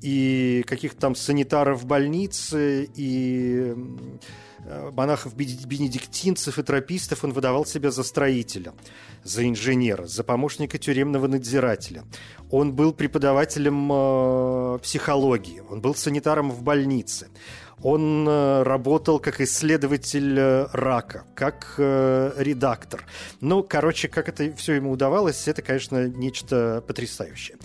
и 0.00 0.64
каких-то 0.66 1.00
там 1.00 1.14
санитаров 1.16 1.84
больницы, 1.86 2.88
и 2.94 3.74
э, 4.66 4.90
монахов 4.90 5.34
бенедиктинцев 5.34 6.58
и 6.58 6.62
тропистов 6.62 7.24
он 7.24 7.32
выдавал 7.32 7.64
себя 7.64 7.90
за 7.90 8.02
строителя, 8.02 8.74
за 9.24 9.48
инженера, 9.48 10.06
за 10.06 10.24
помощника 10.24 10.78
тюремного 10.78 11.26
надзирателя. 11.26 12.04
Он 12.50 12.72
был 12.72 12.92
преподавателем 12.92 13.90
э, 13.92 14.78
психологии, 14.82 15.62
он 15.68 15.80
был 15.80 15.94
санитаром 15.94 16.50
в 16.50 16.62
больнице. 16.62 17.28
Он 17.82 18.26
э, 18.26 18.62
работал 18.62 19.18
как 19.18 19.40
исследователь 19.40 20.38
э, 20.38 20.66
рака, 20.72 21.24
как 21.34 21.74
редактор. 21.78 23.04
Ну, 23.40 23.62
короче, 23.62 24.08
как 24.08 24.28
это 24.28 24.52
все 24.54 24.74
ему 24.74 24.92
удавалось, 24.92 25.48
это, 25.48 25.62
конечно, 25.62 26.08
нечто 26.08 26.82
потрясающее. 26.86 27.58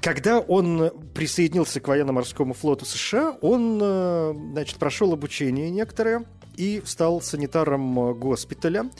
Когда 0.00 0.38
он 0.38 0.92
присоединился 1.12 1.80
к 1.80 1.88
военно-морскому 1.88 2.54
флоту 2.54 2.84
США, 2.84 3.36
он, 3.40 4.52
значит, 4.52 4.76
прошел 4.76 5.12
обучение 5.12 5.70
некоторое 5.70 6.24
и 6.58 6.82
стал 6.84 7.20
санитаром 7.22 8.18
госпиталя, 8.18 8.90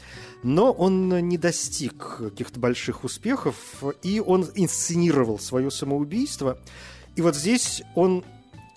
но 0.41 0.71
он 0.71 1.09
не 1.27 1.37
достиг 1.37 2.17
каких-то 2.17 2.59
больших 2.59 3.03
успехов, 3.03 3.55
и 4.01 4.19
он 4.19 4.47
инсценировал 4.55 5.37
свое 5.37 5.69
самоубийство. 5.69 6.57
И 7.15 7.21
вот 7.21 7.35
здесь 7.35 7.83
он 7.95 8.23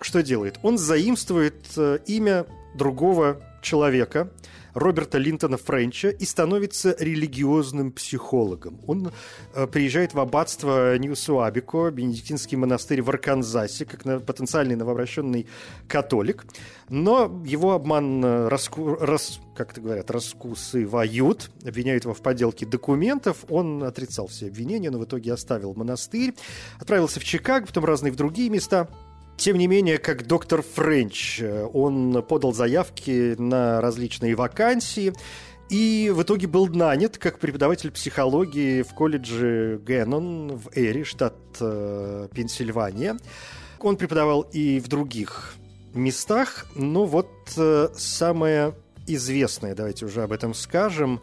что 0.01 0.21
делает? 0.21 0.59
Он 0.63 0.77
заимствует 0.77 1.65
э, 1.77 1.99
имя 2.07 2.45
другого 2.75 3.41
человека– 3.61 4.29
Роберта 4.73 5.17
Линтона 5.17 5.57
Френча 5.57 6.09
и 6.09 6.25
становится 6.25 6.95
религиозным 6.99 7.91
психологом. 7.91 8.79
Он 8.87 9.11
э, 9.53 9.67
приезжает 9.67 10.13
в 10.13 10.19
аббатство 10.19 10.97
Нью-Суабико, 10.97 11.91
бенедиктинский 11.91 12.57
монастырь 12.57 13.01
в 13.01 13.09
Арканзасе, 13.09 13.85
как 13.85 14.25
потенциальный 14.25 14.75
новообращенный 14.75 15.47
католик. 15.87 16.45
Но 16.89 17.41
его 17.45 17.73
обман 17.73 18.23
э, 18.23 18.47
раску, 18.47 18.95
рас, 18.95 19.39
как 19.55 19.71
это 19.71 19.81
говорят, 19.81 20.11
раскусывают, 20.11 21.51
обвиняют 21.65 22.03
его 22.03 22.13
в 22.13 22.21
подделке 22.21 22.65
документов. 22.65 23.45
Он 23.49 23.83
отрицал 23.83 24.27
все 24.27 24.47
обвинения, 24.47 24.89
но 24.89 24.99
в 24.99 25.05
итоге 25.05 25.33
оставил 25.33 25.73
монастырь, 25.75 26.33
отправился 26.79 27.19
в 27.19 27.23
Чикаго, 27.23 27.67
потом 27.67 27.85
разные 27.85 28.11
в 28.11 28.15
другие 28.15 28.49
места– 28.49 28.89
тем 29.37 29.57
не 29.57 29.67
менее, 29.67 29.97
как 29.97 30.27
доктор 30.27 30.61
Френч, 30.61 31.41
э, 31.41 31.67
он 31.73 32.23
подал 32.23 32.53
заявки 32.53 33.35
на 33.37 33.81
различные 33.81 34.35
вакансии 34.35 35.13
и 35.69 36.11
в 36.13 36.21
итоге 36.21 36.47
был 36.47 36.67
нанят 36.67 37.17
как 37.17 37.39
преподаватель 37.39 37.91
психологии 37.91 38.83
в 38.83 38.93
колледже 38.93 39.81
Геннон 39.85 40.57
в 40.57 40.69
Эри, 40.73 41.03
штат 41.03 41.35
э, 41.59 42.27
Пенсильвания. 42.33 43.17
Он 43.79 43.97
преподавал 43.97 44.41
и 44.41 44.79
в 44.79 44.87
других 44.87 45.55
местах, 45.93 46.67
но 46.75 47.05
вот 47.05 47.29
э, 47.57 47.89
самое 47.95 48.75
известное, 49.07 49.75
давайте 49.75 50.05
уже 50.05 50.23
об 50.23 50.31
этом 50.31 50.53
скажем. 50.53 51.21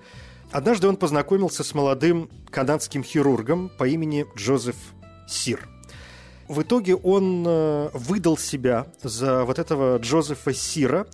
Однажды 0.51 0.89
он 0.89 0.97
познакомился 0.97 1.63
с 1.63 1.75
молодым 1.75 2.29
канадским 2.51 3.05
хирургом 3.05 3.71
по 3.79 3.87
имени 3.87 4.27
Джозеф 4.37 4.77
Сир– 5.29 5.69
в 6.51 6.63
итоге 6.63 6.97
он 6.97 7.45
э, 7.47 7.91
выдал 7.95 8.37
себя 8.37 8.89
за 9.05 9.45
вот 9.45 9.61
этого 9.61 9.99
Джозефа 9.99 10.53
Сира, 10.53 11.07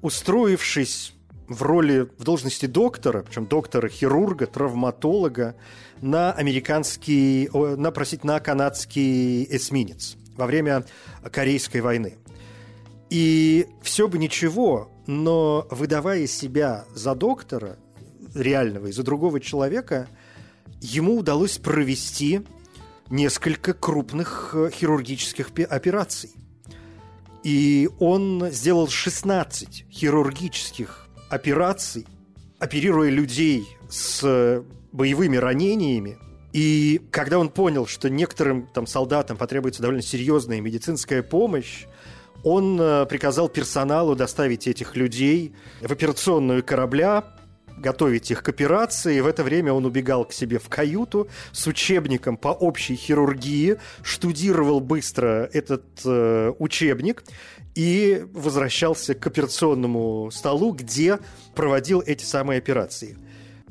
устроившись 0.00 1.12
в 1.46 1.62
роли, 1.62 2.08
в 2.16 2.24
должности 2.24 2.64
доктора, 2.64 3.22
причем 3.22 3.44
доктора-хирурга, 3.44 4.46
травматолога, 4.46 5.56
на 6.00 6.32
американский, 6.32 7.50
на, 7.52 7.90
простите, 7.90 8.26
на 8.26 8.40
канадский 8.40 9.44
эсминец 9.44 10.16
во 10.38 10.46
время 10.46 10.86
Корейской 11.30 11.82
войны. 11.82 12.16
И 13.10 13.66
все 13.82 14.08
бы 14.08 14.16
ничего, 14.16 14.90
но 15.06 15.66
выдавая 15.70 16.26
себя 16.26 16.86
за 16.94 17.14
доктора 17.14 17.76
реального 18.34 18.86
и 18.86 18.92
за 18.92 19.02
другого 19.02 19.38
человека, 19.38 20.08
ему 20.80 21.18
удалось 21.18 21.58
провести 21.58 22.40
несколько 23.10 23.74
крупных 23.74 24.50
э, 24.54 24.70
хирургических 24.72 25.50
операций. 25.68 26.30
И 27.42 27.88
он 27.98 28.48
сделал 28.50 28.88
16 28.88 29.86
хирургических 29.90 31.08
операций, 31.30 32.06
оперируя 32.58 33.10
людей 33.10 33.66
с 33.88 34.62
боевыми 34.92 35.36
ранениями. 35.36 36.18
И 36.52 37.00
когда 37.10 37.38
он 37.38 37.50
понял, 37.50 37.86
что 37.86 38.08
некоторым 38.08 38.66
там, 38.66 38.86
солдатам 38.86 39.36
потребуется 39.36 39.82
довольно 39.82 40.02
серьезная 40.02 40.60
медицинская 40.60 41.22
помощь, 41.22 41.86
он 42.44 42.80
э, 42.80 43.06
приказал 43.06 43.48
персоналу 43.48 44.14
доставить 44.14 44.66
этих 44.66 44.96
людей 44.96 45.54
в 45.80 45.92
операционную 45.92 46.62
корабля, 46.64 47.24
готовить 47.80 48.30
их 48.30 48.42
к 48.42 48.48
операции. 48.48 49.20
В 49.20 49.26
это 49.26 49.42
время 49.42 49.72
он 49.72 49.84
убегал 49.84 50.24
к 50.24 50.32
себе 50.32 50.58
в 50.58 50.68
каюту 50.68 51.28
с 51.52 51.66
учебником 51.66 52.36
по 52.36 52.48
общей 52.48 52.96
хирургии, 52.96 53.78
штудировал 54.02 54.80
быстро 54.80 55.48
этот 55.52 55.84
э, 56.04 56.52
учебник 56.58 57.24
и 57.74 58.24
возвращался 58.32 59.14
к 59.14 59.26
операционному 59.26 60.30
столу, 60.32 60.72
где 60.72 61.18
проводил 61.54 62.02
эти 62.04 62.24
самые 62.24 62.58
операции. 62.58 63.16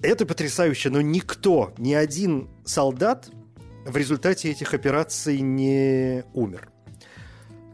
Это 0.01 0.25
потрясающе, 0.25 0.89
но 0.89 1.01
никто, 1.01 1.73
ни 1.77 1.93
один 1.93 2.49
солдат 2.65 3.29
в 3.85 3.97
результате 3.97 4.51
этих 4.51 4.73
операций 4.73 5.39
не 5.39 6.23
умер. 6.33 6.69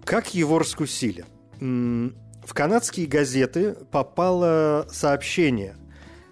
Как 0.06 0.34
его 0.34 0.60
раскусили? 0.60 1.26
В 1.60 2.54
канадские 2.54 3.08
газеты 3.08 3.76
попало 3.92 4.86
сообщение 4.92 5.76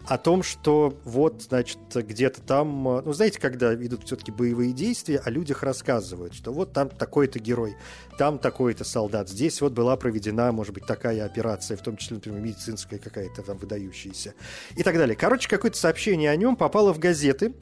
о 0.07 0.17
том, 0.17 0.43
что 0.43 0.97
вот, 1.05 1.43
значит, 1.43 1.79
где-то 1.93 2.41
там, 2.41 2.87
э, 2.87 3.01
ну, 3.05 3.13
знаете, 3.13 3.39
когда 3.39 3.73
идут 3.73 4.05
все-таки 4.05 4.31
боевые 4.31 4.73
действия, 4.73 5.21
о 5.23 5.29
людях 5.29 5.63
рассказывают, 5.63 6.33
что 6.33 6.51
вот 6.51 6.73
там 6.73 6.89
такой-то 6.89 7.39
герой, 7.39 7.75
там 8.17 8.39
такой-то 8.39 8.83
солдат, 8.83 9.29
здесь 9.29 9.61
вот 9.61 9.73
была 9.73 9.95
проведена, 9.97 10.51
может 10.51 10.73
быть, 10.73 10.85
такая 10.85 11.25
операция, 11.25 11.77
в 11.77 11.81
том 11.81 11.97
числе, 11.97 12.15
например, 12.15 12.41
медицинская 12.41 12.99
какая-то 12.99 13.41
там 13.43 13.57
выдающаяся 13.57 14.33
и 14.75 14.83
так 14.83 14.95
далее. 14.95 15.15
Короче, 15.15 15.47
какое-то 15.47 15.77
сообщение 15.77 16.29
о 16.29 16.35
нем 16.35 16.55
попало 16.55 16.93
в 16.93 16.99
газеты, 16.99 17.53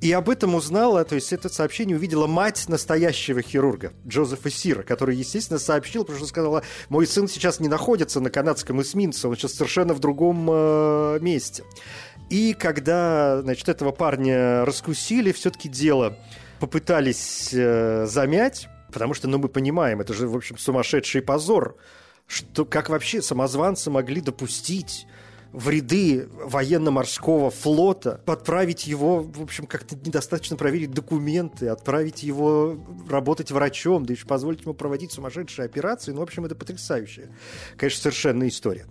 и 0.00 0.12
об 0.12 0.28
этом 0.28 0.54
узнала, 0.54 1.04
то 1.04 1.14
есть 1.14 1.32
это 1.32 1.48
сообщение 1.48 1.96
увидела 1.96 2.26
мать 2.26 2.66
настоящего 2.68 3.40
хирурга, 3.40 3.92
Джозефа 4.06 4.50
Сира, 4.50 4.82
который, 4.82 5.16
естественно, 5.16 5.58
сообщил, 5.58 6.02
потому 6.02 6.18
что 6.18 6.28
сказала, 6.28 6.62
мой 6.90 7.06
сын 7.06 7.28
сейчас 7.28 7.60
не 7.60 7.68
находится 7.68 8.20
на 8.20 8.28
канадском 8.28 8.82
эсминце, 8.82 9.28
он 9.28 9.36
сейчас 9.36 9.54
совершенно 9.54 9.94
в 9.94 10.00
другом 10.00 10.48
э, 10.50 11.18
месте. 11.20 11.64
И 12.28 12.54
когда, 12.54 13.40
значит, 13.42 13.68
этого 13.68 13.92
парня 13.92 14.64
раскусили, 14.64 15.32
все-таки 15.32 15.68
дело 15.68 16.18
попытались 16.60 17.50
э, 17.52 18.06
замять, 18.06 18.68
потому 18.92 19.14
что, 19.14 19.28
ну, 19.28 19.38
мы 19.38 19.48
понимаем, 19.48 20.00
это 20.00 20.12
же, 20.12 20.28
в 20.28 20.36
общем, 20.36 20.58
сумасшедший 20.58 21.22
позор, 21.22 21.76
что 22.26 22.64
как 22.64 22.90
вообще 22.90 23.22
самозванцы 23.22 23.90
могли 23.90 24.20
допустить 24.20 25.06
в 25.56 25.70
ряды 25.70 26.28
военно-морского 26.34 27.50
флота, 27.50 28.20
подправить 28.26 28.86
его, 28.86 29.22
в 29.22 29.42
общем, 29.42 29.66
как-то 29.66 29.96
недостаточно 29.96 30.54
проверить 30.54 30.90
документы, 30.90 31.68
отправить 31.68 32.22
его 32.22 32.76
работать 33.08 33.50
врачом, 33.50 34.04
да 34.04 34.12
еще 34.12 34.26
позволить 34.26 34.60
ему 34.60 34.74
проводить 34.74 35.12
сумасшедшие 35.12 35.64
операции. 35.64 36.12
Ну, 36.12 36.20
в 36.20 36.24
общем, 36.24 36.44
это 36.44 36.54
потрясающая, 36.54 37.30
конечно, 37.78 38.02
совершенно 38.02 38.46
история. 38.46 38.84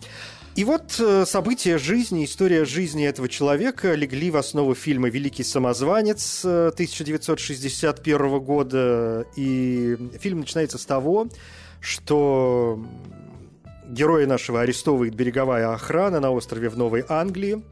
И 0.55 0.63
вот 0.63 0.95
э, 1.00 1.25
события 1.27 1.77
жизни, 1.77 2.25
история 2.25 2.65
жизни 2.65 3.05
этого 3.05 3.29
человека 3.29 3.93
легли 3.93 4.31
в 4.31 4.38
основу 4.38 4.74
фильма 4.74 5.10
«Великий 5.10 5.43
самозванец» 5.43 6.43
1961 6.43 8.15
э, 8.15 8.39
года. 8.39 9.27
И 9.36 9.95
фильм 10.19 10.39
начинается 10.39 10.79
с 10.79 10.86
того, 10.88 11.27
что 11.79 12.84
героя 13.95 14.27
нашего 14.27 14.61
арестовывает 14.61 15.15
береговая 15.15 15.73
охрана 15.73 16.19
на 16.19 16.29
острове 16.29 16.69
в 16.69 16.77
Новой 16.77 17.03
Англии. 17.07 17.63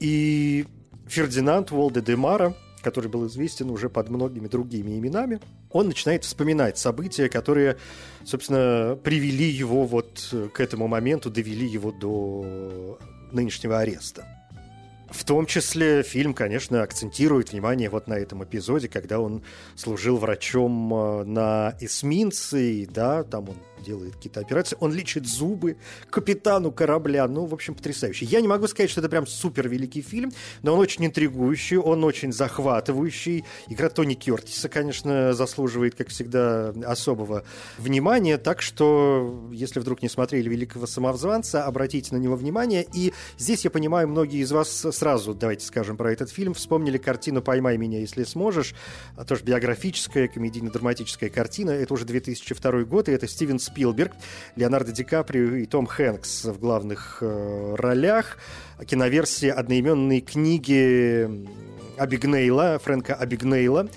И 0.00 0.66
Фердинанд 1.06 1.70
Волде 1.70 2.00
де 2.00 2.16
Мара, 2.16 2.54
который 2.82 3.08
был 3.08 3.26
известен 3.28 3.70
уже 3.70 3.88
под 3.88 4.08
многими 4.08 4.48
другими 4.48 4.98
именами, 4.98 5.40
он 5.70 5.86
начинает 5.86 6.24
вспоминать 6.24 6.78
события, 6.78 7.28
которые, 7.28 7.76
собственно, 8.24 8.96
привели 8.96 9.48
его 9.48 9.84
вот 9.84 10.34
к 10.52 10.58
этому 10.58 10.88
моменту, 10.88 11.30
довели 11.30 11.66
его 11.66 11.92
до 11.92 12.98
нынешнего 13.30 13.78
ареста. 13.78 14.26
В 15.10 15.24
том 15.24 15.44
числе 15.44 16.02
фильм, 16.02 16.32
конечно, 16.32 16.82
акцентирует 16.82 17.52
внимание 17.52 17.90
вот 17.90 18.08
на 18.08 18.14
этом 18.14 18.42
эпизоде, 18.44 18.88
когда 18.88 19.20
он 19.20 19.42
служил 19.76 20.16
врачом 20.16 20.94
э, 20.94 21.24
на 21.24 21.76
эсминце, 21.80 22.72
и 22.72 22.86
да, 22.86 23.22
там 23.22 23.50
он 23.50 23.56
делает 23.82 24.16
какие-то 24.16 24.40
операции, 24.40 24.76
он 24.80 24.92
лечит 24.92 25.26
зубы 25.26 25.76
капитану 26.10 26.72
корабля. 26.72 27.28
Ну, 27.28 27.44
в 27.46 27.54
общем, 27.54 27.74
потрясающе. 27.74 28.24
Я 28.24 28.40
не 28.40 28.48
могу 28.48 28.66
сказать, 28.66 28.90
что 28.90 29.00
это 29.00 29.08
прям 29.08 29.26
супер 29.26 29.68
великий 29.68 30.02
фильм, 30.02 30.32
но 30.62 30.74
он 30.74 30.78
очень 30.78 31.04
интригующий, 31.04 31.76
он 31.76 32.04
очень 32.04 32.32
захватывающий. 32.32 33.44
Игра 33.68 33.88
Тони 33.88 34.14
Кертиса, 34.14 34.68
конечно, 34.68 35.34
заслуживает, 35.34 35.94
как 35.94 36.08
всегда, 36.08 36.72
особого 36.86 37.44
внимания. 37.78 38.38
Так 38.38 38.62
что, 38.62 39.48
если 39.52 39.80
вдруг 39.80 40.02
не 40.02 40.08
смотрели 40.08 40.48
«Великого 40.48 40.86
самозванца», 40.86 41.64
обратите 41.64 42.14
на 42.14 42.18
него 42.18 42.36
внимание. 42.36 42.86
И 42.94 43.12
здесь, 43.38 43.64
я 43.64 43.70
понимаю, 43.70 44.08
многие 44.08 44.40
из 44.40 44.52
вас 44.52 44.70
сразу, 44.70 45.34
давайте 45.34 45.66
скажем 45.66 45.96
про 45.96 46.12
этот 46.12 46.30
фильм, 46.30 46.54
вспомнили 46.54 46.98
картину 46.98 47.42
«Поймай 47.42 47.76
меня, 47.76 47.98
если 47.98 48.24
сможешь». 48.24 48.74
А 49.16 49.24
тоже 49.24 49.44
биографическая, 49.44 50.28
комедийно-драматическая 50.28 51.30
картина. 51.30 51.70
Это 51.70 51.94
уже 51.94 52.04
2002 52.04 52.84
год, 52.84 53.08
и 53.08 53.12
это 53.12 53.26
Стивен 53.26 53.58
Спилберг, 53.58 53.71
Леонардо 54.56 54.92
Ди 54.92 55.04
Каприо 55.04 55.56
и 55.56 55.66
Том 55.66 55.86
Хэнкс 55.86 56.44
в 56.46 56.58
главных 56.58 57.18
э, 57.20 57.74
ролях. 57.78 58.38
Киноверсия 58.86 59.52
одноименной 59.52 60.20
книги 60.20 61.28
Абигнейла, 61.96 62.80
Фрэнка 62.82 63.14
Абигнейла, 63.14 63.88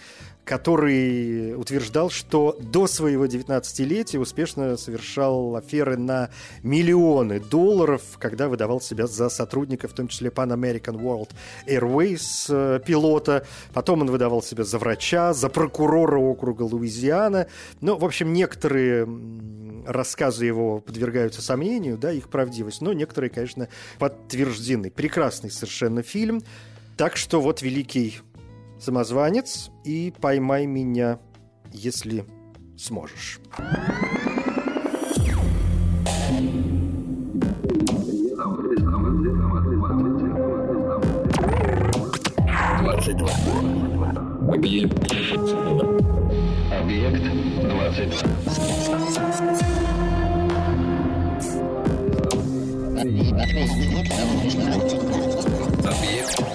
который 0.46 1.56
утверждал, 1.56 2.10
что 2.10 2.56
до 2.60 2.88
своего 2.88 3.26
19-летия 3.26 4.20
успешно 4.20 4.78
совершал 4.78 5.56
аферы 5.56 5.98
на 5.98 6.30
миллионы 6.62 7.40
долларов, 7.40 8.02
когда 8.20 8.48
выдавал 8.48 8.80
себя 8.80 9.08
за 9.08 9.30
сотрудника, 9.30 9.88
в 9.88 9.94
том 9.94 10.08
числе 10.08 10.30
Pan 10.30 10.54
American 10.54 11.02
World 11.02 11.32
Airways 11.68 12.46
э, 12.50 12.80
пилота. 12.86 13.46
Потом 13.74 14.02
он 14.02 14.12
выдавал 14.12 14.44
себя 14.44 14.64
за 14.64 14.78
врача, 14.78 15.34
за 15.34 15.50
прокурора 15.50 16.20
округа 16.20 16.62
Луизиана. 16.62 17.48
Ну, 17.82 17.98
в 17.98 18.06
общем, 18.06 18.32
некоторые 18.32 19.08
рассказы 19.88 20.46
его 20.46 20.80
подвергаются 20.80 21.42
сомнению, 21.42 21.98
да, 21.98 22.12
их 22.12 22.30
правдивость, 22.30 22.82
но 22.82 22.94
некоторые, 22.94 23.32
конечно, 23.32 23.68
подтверждены. 23.98 24.92
Прекрасный 24.92 25.50
совершенно 25.50 26.04
фильм. 26.04 26.44
Так 26.98 27.18
что 27.18 27.42
вот 27.42 27.62
великий 27.62 28.22
самозванец 28.80 29.72
и 29.84 30.14
поймай 30.22 30.66
меня, 30.66 31.20
если 31.72 32.26
сможешь. 32.78 33.40
Объект. 44.48 44.94
Объект 46.72 47.24
22. 47.62 48.22
Объект 55.84 56.55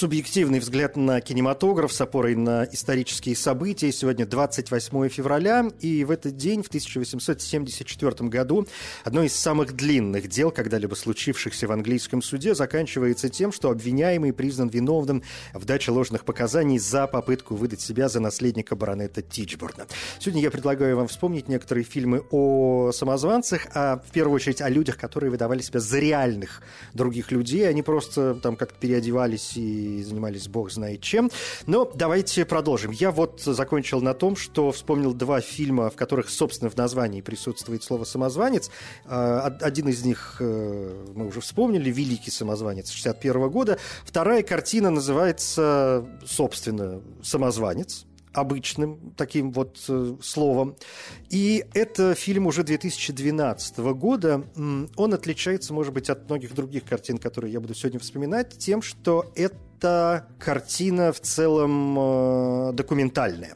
Субъективный 0.00 0.60
взгляд 0.60 0.96
на 0.96 1.20
кинематограф 1.20 1.92
с 1.92 2.00
опорой 2.00 2.34
на 2.34 2.64
исторические 2.72 3.36
события. 3.36 3.92
Сегодня 3.92 4.24
28 4.24 5.10
февраля, 5.10 5.68
и 5.78 6.04
в 6.04 6.10
этот 6.10 6.38
день, 6.38 6.62
в 6.62 6.68
1874 6.68 8.30
году, 8.30 8.66
одно 9.04 9.22
из 9.24 9.36
самых 9.36 9.76
длинных 9.76 10.26
дел, 10.28 10.52
когда-либо 10.52 10.94
случившихся 10.94 11.68
в 11.68 11.72
английском 11.72 12.22
суде, 12.22 12.54
заканчивается 12.54 13.28
тем, 13.28 13.52
что 13.52 13.68
обвиняемый 13.68 14.32
признан 14.32 14.68
виновным 14.68 15.22
в 15.52 15.66
даче 15.66 15.90
ложных 15.90 16.24
показаний 16.24 16.78
за 16.78 17.06
попытку 17.06 17.54
выдать 17.54 17.82
себя 17.82 18.08
за 18.08 18.20
наследника 18.20 18.76
баронета 18.76 19.20
Тичборна. 19.20 19.86
Сегодня 20.18 20.40
я 20.40 20.50
предлагаю 20.50 20.96
вам 20.96 21.08
вспомнить 21.08 21.46
некоторые 21.46 21.84
фильмы 21.84 22.24
о 22.30 22.90
самозванцах, 22.92 23.66
а 23.74 23.98
в 23.98 24.10
первую 24.12 24.36
очередь 24.36 24.62
о 24.62 24.70
людях, 24.70 24.96
которые 24.96 25.30
выдавали 25.30 25.60
себя 25.60 25.80
за 25.80 25.98
реальных 25.98 26.62
других 26.94 27.30
людей. 27.30 27.68
Они 27.68 27.82
просто 27.82 28.34
там 28.36 28.56
как-то 28.56 28.78
переодевались 28.80 29.58
и 29.58 29.89
занимались 30.02 30.48
бог 30.48 30.70
знает 30.70 31.00
чем. 31.02 31.30
Но 31.66 31.90
давайте 31.94 32.44
продолжим. 32.44 32.90
Я 32.90 33.10
вот 33.10 33.40
закончил 33.40 34.00
на 34.00 34.14
том, 34.14 34.36
что 34.36 34.72
вспомнил 34.72 35.12
два 35.14 35.40
фильма, 35.40 35.90
в 35.90 35.96
которых, 35.96 36.30
собственно, 36.30 36.70
в 36.70 36.76
названии 36.76 37.20
присутствует 37.20 37.82
слово 37.82 38.04
«самозванец». 38.04 38.70
А, 39.04 39.56
один 39.60 39.88
из 39.88 40.04
них 40.04 40.36
э, 40.40 41.04
мы 41.14 41.26
уже 41.26 41.40
вспомнили, 41.40 41.90
«Великий 41.90 42.30
самозванец» 42.30 42.90
61 42.90 43.50
года. 43.50 43.78
Вторая 44.04 44.42
картина 44.42 44.90
называется, 44.90 46.06
собственно, 46.26 47.00
«Самозванец» 47.22 48.06
обычным 48.32 49.12
таким 49.16 49.52
вот 49.52 49.82
э, 49.88 50.16
словом. 50.22 50.76
И 51.30 51.64
это 51.74 52.14
фильм 52.14 52.46
уже 52.46 52.62
2012 52.62 53.78
года. 53.78 54.44
Он 54.56 55.14
отличается, 55.14 55.72
может 55.74 55.92
быть, 55.92 56.10
от 56.10 56.28
многих 56.28 56.54
других 56.54 56.84
картин, 56.84 57.18
которые 57.18 57.52
я 57.52 57.60
буду 57.60 57.74
сегодня 57.74 57.98
вспоминать, 57.98 58.56
тем, 58.58 58.82
что 58.82 59.30
это 59.34 60.28
картина 60.38 61.12
в 61.12 61.20
целом 61.20 61.98
э, 61.98 62.72
документальная. 62.74 63.54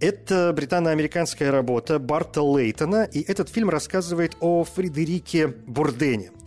Это 0.00 0.52
британо-американская 0.54 1.52
работа 1.52 1.98
Барта 2.00 2.42
Лейтона, 2.42 3.04
и 3.04 3.22
этот 3.22 3.48
фильм 3.48 3.70
рассказывает 3.70 4.36
о 4.40 4.64
Фредерике 4.64 5.46
Бурдене– 5.46 6.32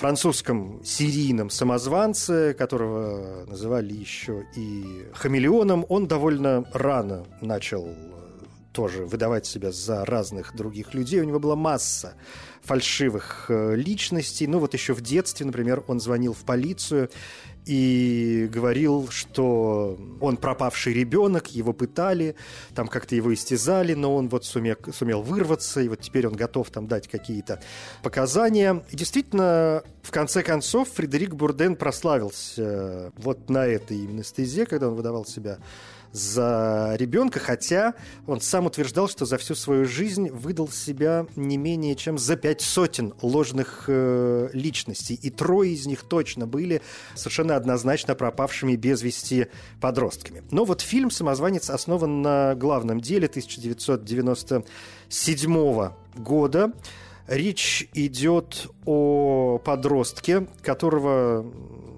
французском 0.00 0.82
серийном 0.82 1.50
самозванце, 1.50 2.54
которого 2.54 3.44
называли 3.44 3.92
еще 3.92 4.46
и 4.56 5.06
хамелеоном, 5.12 5.84
он 5.90 6.06
довольно 6.06 6.64
рано 6.72 7.26
начал 7.42 7.84
э, 7.86 7.94
тоже 8.72 9.04
выдавать 9.04 9.44
себя 9.44 9.72
за 9.72 10.06
разных 10.06 10.56
других 10.56 10.94
людей. 10.94 11.20
У 11.20 11.24
него 11.24 11.38
была 11.38 11.54
масса 11.54 12.14
фальшивых 12.62 13.46
э, 13.50 13.74
личностей. 13.76 14.46
Ну 14.46 14.58
вот 14.58 14.72
еще 14.72 14.94
в 14.94 15.02
детстве, 15.02 15.44
например, 15.44 15.84
он 15.86 16.00
звонил 16.00 16.32
в 16.32 16.44
полицию 16.44 17.10
и 17.66 18.48
говорил, 18.52 19.08
что 19.10 19.98
он 20.20 20.36
пропавший 20.36 20.92
ребенок, 20.92 21.48
его 21.48 21.72
пытали, 21.72 22.34
там 22.74 22.88
как-то 22.88 23.14
его 23.14 23.32
истязали, 23.32 23.94
но 23.94 24.14
он 24.14 24.28
вот 24.28 24.44
сумел, 24.44 24.76
сумел 24.92 25.22
вырваться, 25.22 25.80
и 25.80 25.88
вот 25.88 26.00
теперь 26.00 26.26
он 26.26 26.34
готов 26.34 26.70
там 26.70 26.86
дать 26.86 27.08
какие-то 27.08 27.60
показания. 28.02 28.82
И 28.90 28.96
действительно, 28.96 29.82
в 30.02 30.10
конце 30.10 30.42
концов, 30.42 30.88
Фредерик 30.90 31.34
Бурден 31.34 31.76
прославился 31.76 33.12
вот 33.16 33.50
на 33.50 33.66
этой 33.66 33.98
именно 33.98 34.24
стезе, 34.24 34.66
когда 34.66 34.88
он 34.88 34.94
выдавал 34.94 35.24
себя 35.24 35.58
за 36.12 36.94
ребенка, 36.96 37.38
хотя 37.38 37.94
он 38.26 38.40
сам 38.40 38.66
утверждал, 38.66 39.08
что 39.08 39.24
за 39.24 39.38
всю 39.38 39.54
свою 39.54 39.84
жизнь 39.84 40.30
выдал 40.30 40.68
себя 40.68 41.26
не 41.36 41.56
менее 41.56 41.94
чем 41.94 42.18
за 42.18 42.36
пять 42.36 42.60
сотен 42.60 43.14
ложных 43.22 43.84
э, 43.86 44.48
личностей, 44.52 45.14
и 45.14 45.30
трое 45.30 45.72
из 45.72 45.86
них 45.86 46.02
точно 46.02 46.46
были 46.46 46.82
совершенно 47.14 47.56
однозначно 47.56 48.14
пропавшими 48.14 48.76
без 48.76 49.02
вести 49.02 49.46
подростками. 49.80 50.42
Но 50.50 50.64
вот 50.64 50.80
фильм 50.80 51.10
«Самозванец» 51.10 51.70
основан 51.70 52.22
на 52.22 52.54
главном 52.54 53.00
деле 53.00 53.26
1997 53.26 55.90
года. 56.16 56.72
Речь 57.30 57.88
идет 57.94 58.66
о 58.86 59.60
подростке, 59.64 60.48
которого 60.62 61.46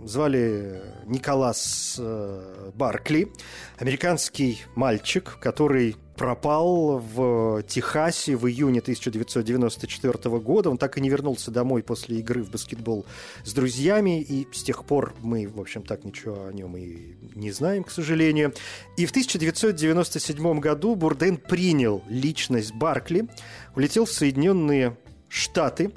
звали 0.04 0.82
Николас 1.06 1.96
э, 1.98 2.70
Баркли, 2.74 3.32
американский 3.78 4.60
мальчик, 4.74 5.38
который 5.40 5.96
пропал 6.18 6.98
в 6.98 7.62
Техасе 7.62 8.36
в 8.36 8.46
июне 8.46 8.80
1994 8.80 10.38
года. 10.38 10.68
Он 10.68 10.76
так 10.76 10.98
и 10.98 11.00
не 11.00 11.08
вернулся 11.08 11.50
домой 11.50 11.82
после 11.82 12.18
игры 12.18 12.42
в 12.42 12.50
баскетбол 12.50 13.06
с 13.42 13.54
друзьями, 13.54 14.20
и 14.20 14.46
с 14.52 14.62
тех 14.62 14.84
пор 14.84 15.14
мы, 15.22 15.48
в 15.48 15.58
общем, 15.58 15.82
так 15.82 16.04
ничего 16.04 16.44
о 16.44 16.52
нем 16.52 16.76
и 16.76 17.14
не 17.34 17.52
знаем, 17.52 17.84
к 17.84 17.90
сожалению. 17.90 18.52
И 18.98 19.06
в 19.06 19.10
1997 19.10 20.60
году 20.60 20.94
Бурден 20.94 21.38
принял 21.38 22.02
личность 22.10 22.74
Баркли, 22.74 23.26
улетел 23.74 24.04
в 24.04 24.12
Соединенные 24.12 24.98
Штаты, 25.32 25.92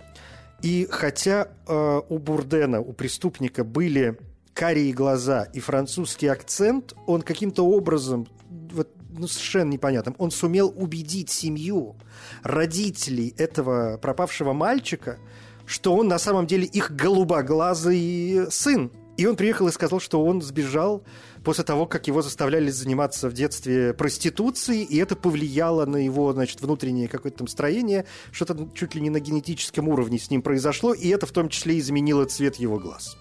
и 0.62 0.88
хотя 0.90 1.50
э, 1.68 2.02
у 2.08 2.18
Бурдена, 2.18 2.80
у 2.80 2.94
преступника 2.94 3.66
были 3.66 4.18
карие 4.54 4.94
глаза 4.94 5.44
и 5.44 5.60
французский 5.60 6.28
акцент, 6.28 6.94
он 7.06 7.22
каким-то 7.22 7.68
образом, 7.68 8.28
вот, 8.72 8.90
ну, 9.10 9.28
совершенно 9.28 9.72
непонятным, 9.72 10.16
он 10.20 10.32
сумел 10.32 10.74
убедить 10.74 11.30
семью, 11.30 11.98
родителей 12.44 13.36
этого 13.38 13.98
пропавшего 13.98 14.54
мальчика, 14.54 15.20
что 15.66 15.94
он 15.94 16.08
на 16.08 16.18
самом 16.18 16.48
деле 16.48 16.66
их 16.66 16.92
голубоглазый 16.92 18.50
сын. 18.50 18.90
И 19.18 19.26
он 19.26 19.36
приехал 19.36 19.68
и 19.68 19.72
сказал, 19.72 20.00
что 20.00 20.24
он 20.24 20.42
сбежал 20.42 21.04
после 21.44 21.64
того, 21.64 21.86
как 21.86 22.08
его 22.08 22.22
заставляли 22.22 22.70
заниматься 22.70 23.30
в 23.30 23.34
детстве 23.34 23.94
проституцией, 23.94 24.84
и 24.84 24.98
это 24.98 25.16
повлияло 25.16 25.86
на 25.86 25.98
его, 25.98 26.34
значит, 26.34 26.62
внутреннее 26.62 27.08
какое-то 27.08 27.40
там 27.40 27.48
строение, 27.48 28.06
что-то 28.32 28.68
чуть 28.74 28.96
ли 28.96 29.02
не 29.02 29.10
на 29.10 29.20
генетическом 29.20 29.88
уровне 29.88 30.20
с 30.20 30.30
ним 30.30 30.42
произошло, 30.42 30.94
и 30.94 31.08
это 31.10 31.26
в 31.26 31.32
том 31.32 31.50
числе 31.50 31.80
изменило 31.80 32.26
цвет 32.26 32.56
его 32.56 32.78
глаз. 32.78 33.18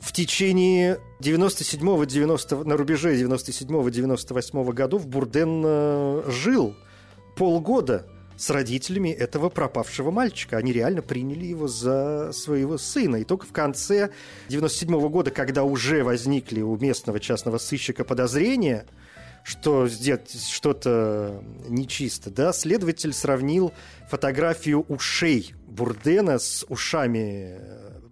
В 0.00 0.12
течение 0.12 0.98
97-го, 1.20 2.04
90 2.04 2.64
на 2.64 2.76
рубеже 2.76 3.14
97-98 3.14 4.72
годов 4.72 5.06
Бурден 5.06 5.62
э, 5.64 6.22
жил 6.26 6.74
полгода 7.36 8.06
с 8.42 8.50
родителями 8.50 9.10
этого 9.10 9.50
пропавшего 9.50 10.10
мальчика. 10.10 10.56
Они 10.56 10.72
реально 10.72 11.00
приняли 11.00 11.44
его 11.44 11.68
за 11.68 12.32
своего 12.32 12.76
сына. 12.76 13.16
И 13.16 13.24
только 13.24 13.46
в 13.46 13.52
конце 13.52 14.10
97 14.48 14.96
-го 14.96 15.08
года, 15.08 15.30
когда 15.30 15.62
уже 15.62 16.02
возникли 16.02 16.60
у 16.60 16.76
местного 16.76 17.20
частного 17.20 17.58
сыщика 17.58 18.02
подозрения, 18.02 18.86
что 19.44 19.86
сделать 19.86 20.36
что-то 20.50 21.40
нечисто, 21.68 22.30
да, 22.30 22.52
следователь 22.52 23.12
сравнил 23.12 23.72
фотографию 24.10 24.84
ушей 24.88 25.54
Бурдена 25.68 26.40
с 26.40 26.66
ушами 26.68 27.60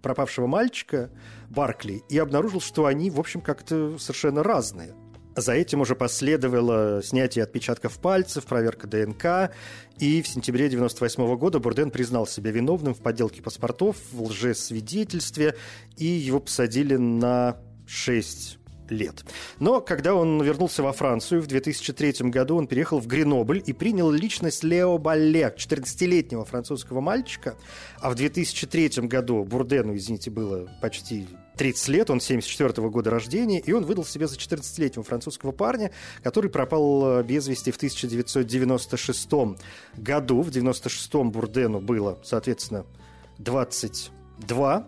пропавшего 0.01 0.47
мальчика 0.47 1.09
Баркли 1.49 2.03
и 2.07 2.17
обнаружил, 2.17 2.61
что 2.61 2.85
они, 2.85 3.09
в 3.11 3.19
общем, 3.19 3.41
как-то 3.41 3.97
совершенно 3.99 4.43
разные. 4.43 4.93
За 5.35 5.53
этим 5.53 5.81
уже 5.81 5.95
последовало 5.95 7.01
снятие 7.03 7.43
отпечатков 7.43 7.99
пальцев, 7.99 8.45
проверка 8.45 8.87
ДНК, 8.87 9.51
и 9.97 10.21
в 10.21 10.27
сентябре 10.27 10.65
1998 10.65 11.37
года 11.37 11.59
Бурден 11.59 11.89
признал 11.89 12.27
себя 12.27 12.51
виновным 12.51 12.93
в 12.93 12.99
подделке 12.99 13.41
паспортов, 13.41 13.95
в 14.11 14.23
лжесвидетельстве, 14.23 15.55
и 15.95 16.05
его 16.05 16.41
посадили 16.41 16.97
на 16.97 17.57
6 17.87 18.60
лет. 18.91 19.25
Но 19.59 19.81
когда 19.81 20.13
он 20.13 20.41
вернулся 20.41 20.83
во 20.83 20.93
Францию 20.93 21.41
в 21.41 21.47
2003 21.47 22.29
году, 22.29 22.57
он 22.57 22.67
переехал 22.67 22.99
в 22.99 23.07
Гренобль 23.07 23.63
и 23.65 23.73
принял 23.73 24.11
личность 24.11 24.63
Лео 24.63 24.97
Балле, 24.97 25.53
14-летнего 25.57 26.45
французского 26.45 27.01
мальчика. 27.01 27.55
А 27.99 28.09
в 28.09 28.15
2003 28.15 29.07
году 29.07 29.43
Бурдену, 29.43 29.95
извините, 29.95 30.29
было 30.29 30.69
почти 30.81 31.27
30 31.57 31.87
лет, 31.89 32.09
он 32.09 32.19
74 32.19 32.69
-го 32.69 32.89
года 32.89 33.09
рождения, 33.09 33.59
и 33.59 33.71
он 33.71 33.85
выдал 33.85 34.05
себя 34.05 34.27
за 34.27 34.35
14-летнего 34.35 35.03
французского 35.03 35.51
парня, 35.51 35.91
который 36.23 36.49
пропал 36.49 37.19
э, 37.19 37.23
без 37.23 37.47
вести 37.47 37.71
в 37.71 37.77
1996 37.77 39.29
году. 39.97 40.41
В 40.41 40.49
96-м 40.49 41.31
Бурдену 41.31 41.79
было, 41.79 42.19
соответственно, 42.23 42.85
22 43.37 44.73
а, 44.73 44.87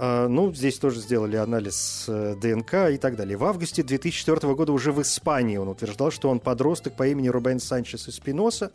ну, 0.00 0.52
здесь 0.54 0.78
тоже 0.78 1.00
сделали 1.00 1.36
анализ 1.36 2.06
э, 2.08 2.34
ДНК 2.40 2.90
и 2.90 2.96
так 2.96 3.16
далее. 3.16 3.36
В 3.36 3.44
августе 3.44 3.82
2004 3.82 4.54
года 4.54 4.72
уже 4.72 4.92
в 4.92 5.02
Испании 5.02 5.58
он 5.58 5.68
утверждал, 5.68 6.10
что 6.10 6.30
он 6.30 6.40
подросток 6.40 6.96
по 6.96 7.06
имени 7.06 7.28
Рубен 7.28 7.60
Санчес 7.60 8.08
Эспиноса, 8.08 8.72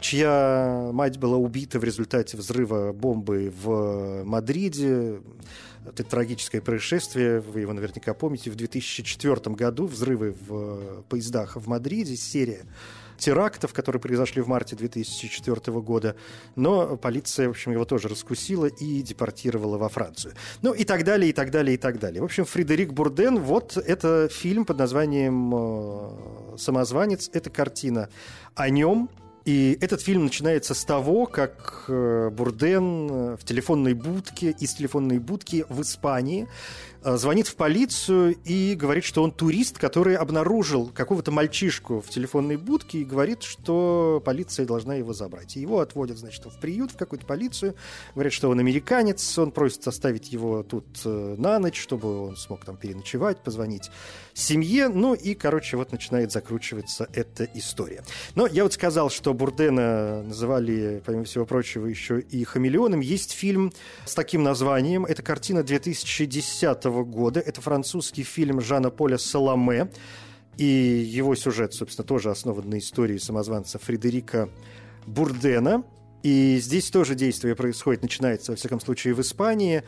чья 0.00 0.90
мать 0.92 1.16
была 1.18 1.36
убита 1.36 1.78
в 1.78 1.84
результате 1.84 2.36
взрыва 2.36 2.92
бомбы 2.92 3.52
в 3.62 4.24
Мадриде. 4.24 5.20
Это 5.86 6.02
трагическое 6.02 6.60
происшествие, 6.60 7.38
вы 7.38 7.60
его 7.60 7.72
наверняка 7.72 8.12
помните, 8.12 8.50
в 8.50 8.56
2004 8.56 9.54
году 9.54 9.86
взрывы 9.86 10.34
в 10.48 11.02
поездах 11.08 11.54
в 11.54 11.68
Мадриде, 11.68 12.16
серия 12.16 12.64
терактов, 13.18 13.72
которые 13.72 14.00
произошли 14.00 14.40
в 14.40 14.48
марте 14.48 14.76
2004 14.76 15.80
года. 15.80 16.16
Но 16.56 16.96
полиция, 16.96 17.48
в 17.48 17.50
общем, 17.50 17.72
его 17.72 17.84
тоже 17.84 18.08
раскусила 18.08 18.66
и 18.66 19.02
депортировала 19.02 19.76
во 19.76 19.88
Францию. 19.88 20.34
Ну 20.62 20.72
и 20.72 20.84
так 20.84 21.04
далее, 21.04 21.30
и 21.30 21.32
так 21.32 21.50
далее, 21.50 21.74
и 21.74 21.78
так 21.78 21.98
далее. 21.98 22.22
В 22.22 22.24
общем, 22.24 22.44
Фредерик 22.44 22.92
Бурден, 22.92 23.38
вот 23.38 23.76
это 23.76 24.28
фильм 24.28 24.64
под 24.64 24.78
названием 24.78 25.52
э, 25.54 26.56
«Самозванец». 26.58 27.30
Это 27.32 27.50
картина 27.50 28.08
о 28.54 28.70
нем, 28.70 29.10
и 29.48 29.78
этот 29.80 30.02
фильм 30.02 30.24
начинается 30.24 30.74
с 30.74 30.84
того, 30.84 31.24
как 31.24 31.86
э, 31.88 32.28
Бурден 32.28 33.10
э, 33.10 33.36
в 33.38 33.44
телефонной 33.44 33.94
будке, 33.94 34.50
из 34.50 34.74
телефонной 34.74 35.18
будки 35.20 35.64
в 35.70 35.80
Испании 35.80 36.46
Э, 37.04 37.16
звонит 37.16 37.46
в 37.46 37.54
полицию 37.54 38.36
и 38.44 38.74
говорит, 38.74 39.04
что 39.04 39.22
он 39.22 39.30
турист, 39.30 39.78
который 39.78 40.16
обнаружил 40.16 40.90
какого-то 40.92 41.30
мальчишку 41.30 42.00
в 42.00 42.08
телефонной 42.08 42.56
будке 42.56 42.98
и 42.98 43.04
говорит, 43.04 43.42
что 43.44 44.20
полиция 44.24 44.66
должна 44.66 44.96
его 44.96 45.12
забрать. 45.12 45.56
И 45.56 45.60
его 45.60 45.78
отводят, 45.78 46.18
значит, 46.18 46.44
в 46.44 46.58
приют, 46.58 46.90
в 46.90 46.96
какую-то 46.96 47.24
полицию. 47.24 47.76
Говорят, 48.14 48.32
что 48.32 48.50
он 48.50 48.58
американец, 48.58 49.38
он 49.38 49.52
просит 49.52 49.86
оставить 49.86 50.32
его 50.32 50.62
тут 50.62 50.86
на 51.04 51.58
ночь, 51.58 51.80
чтобы 51.80 52.28
он 52.28 52.36
смог 52.36 52.64
там 52.64 52.76
переночевать, 52.76 53.42
позвонить 53.44 53.90
семье. 54.34 54.88
Ну 54.88 55.14
и, 55.14 55.34
короче, 55.34 55.76
вот 55.76 55.92
начинает 55.92 56.32
закручиваться 56.32 57.08
эта 57.12 57.44
история. 57.54 58.02
Но 58.34 58.46
я 58.46 58.64
вот 58.64 58.72
сказал, 58.72 59.08
что 59.08 59.34
Бурдена 59.38 60.22
называли, 60.24 61.00
помимо 61.06 61.24
всего 61.24 61.46
прочего, 61.46 61.86
еще 61.86 62.20
и 62.20 62.42
хамелеоном. 62.44 63.00
Есть 63.00 63.32
фильм 63.32 63.72
с 64.04 64.14
таким 64.14 64.42
названием. 64.42 65.04
Это 65.04 65.22
картина 65.22 65.62
2010 65.62 66.84
года. 67.06 67.40
Это 67.40 67.60
французский 67.60 68.24
фильм 68.24 68.60
Жана 68.60 68.90
Поля 68.90 69.16
«Саламе». 69.16 69.90
И 70.56 70.64
его 70.64 71.36
сюжет, 71.36 71.72
собственно, 71.72 72.04
тоже 72.04 72.30
основан 72.30 72.68
на 72.68 72.78
истории 72.78 73.16
самозванца 73.18 73.78
Фредерика 73.78 74.48
Бурдена. 75.06 75.84
И 76.24 76.58
здесь 76.60 76.90
тоже 76.90 77.14
действие 77.14 77.54
происходит, 77.54 78.02
начинается, 78.02 78.50
во 78.50 78.56
всяком 78.56 78.80
случае, 78.80 79.14
в 79.14 79.20
Испании. 79.20 79.84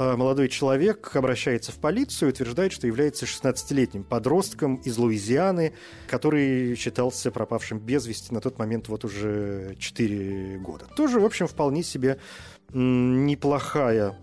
А, 0.00 0.16
молодой 0.16 0.48
человек 0.48 1.10
обращается 1.16 1.72
в 1.72 1.80
полицию 1.80 2.28
и 2.28 2.32
утверждает, 2.32 2.70
что 2.70 2.86
является 2.86 3.26
16-летним 3.26 4.04
подростком 4.04 4.76
из 4.76 4.96
Луизианы, 4.96 5.72
который 6.06 6.76
считался 6.76 7.32
пропавшим 7.32 7.80
без 7.80 8.06
вести 8.06 8.32
на 8.32 8.40
тот 8.40 8.60
момент 8.60 8.86
вот 8.86 9.04
уже 9.04 9.74
4 9.76 10.58
года. 10.58 10.86
Тоже, 10.94 11.18
в 11.18 11.24
общем, 11.24 11.48
вполне 11.48 11.82
себе 11.82 12.18
неплохая 12.72 14.16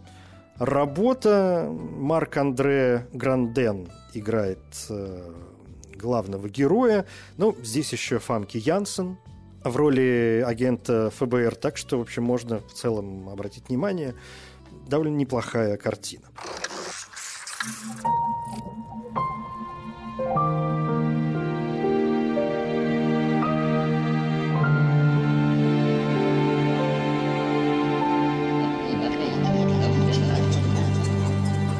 Работа 0.59 1.69
Марк-Андре 1.69 3.07
Гранден 3.11 3.89
играет 4.13 4.63
э, 4.89 5.33
главного 5.93 6.47
героя. 6.47 7.05
Ну, 7.35 7.53
здесь 7.61 7.91
еще 7.91 8.19
Фамки 8.19 8.55
Янсен 8.55 9.17
в 9.65 9.75
роли 9.75 10.41
агента 10.47 11.11
ФБР. 11.17 11.55
Так 11.55 11.75
что, 11.75 11.97
в 11.97 12.01
общем, 12.01 12.23
можно 12.23 12.59
в 12.59 12.71
целом 12.71 13.27
обратить 13.27 13.67
внимание. 13.67 14.15
Довольно 14.87 15.15
неплохая 15.15 15.77
картина. 15.77 16.27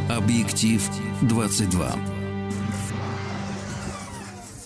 Объектив 0.10 0.82
22. 1.22 2.15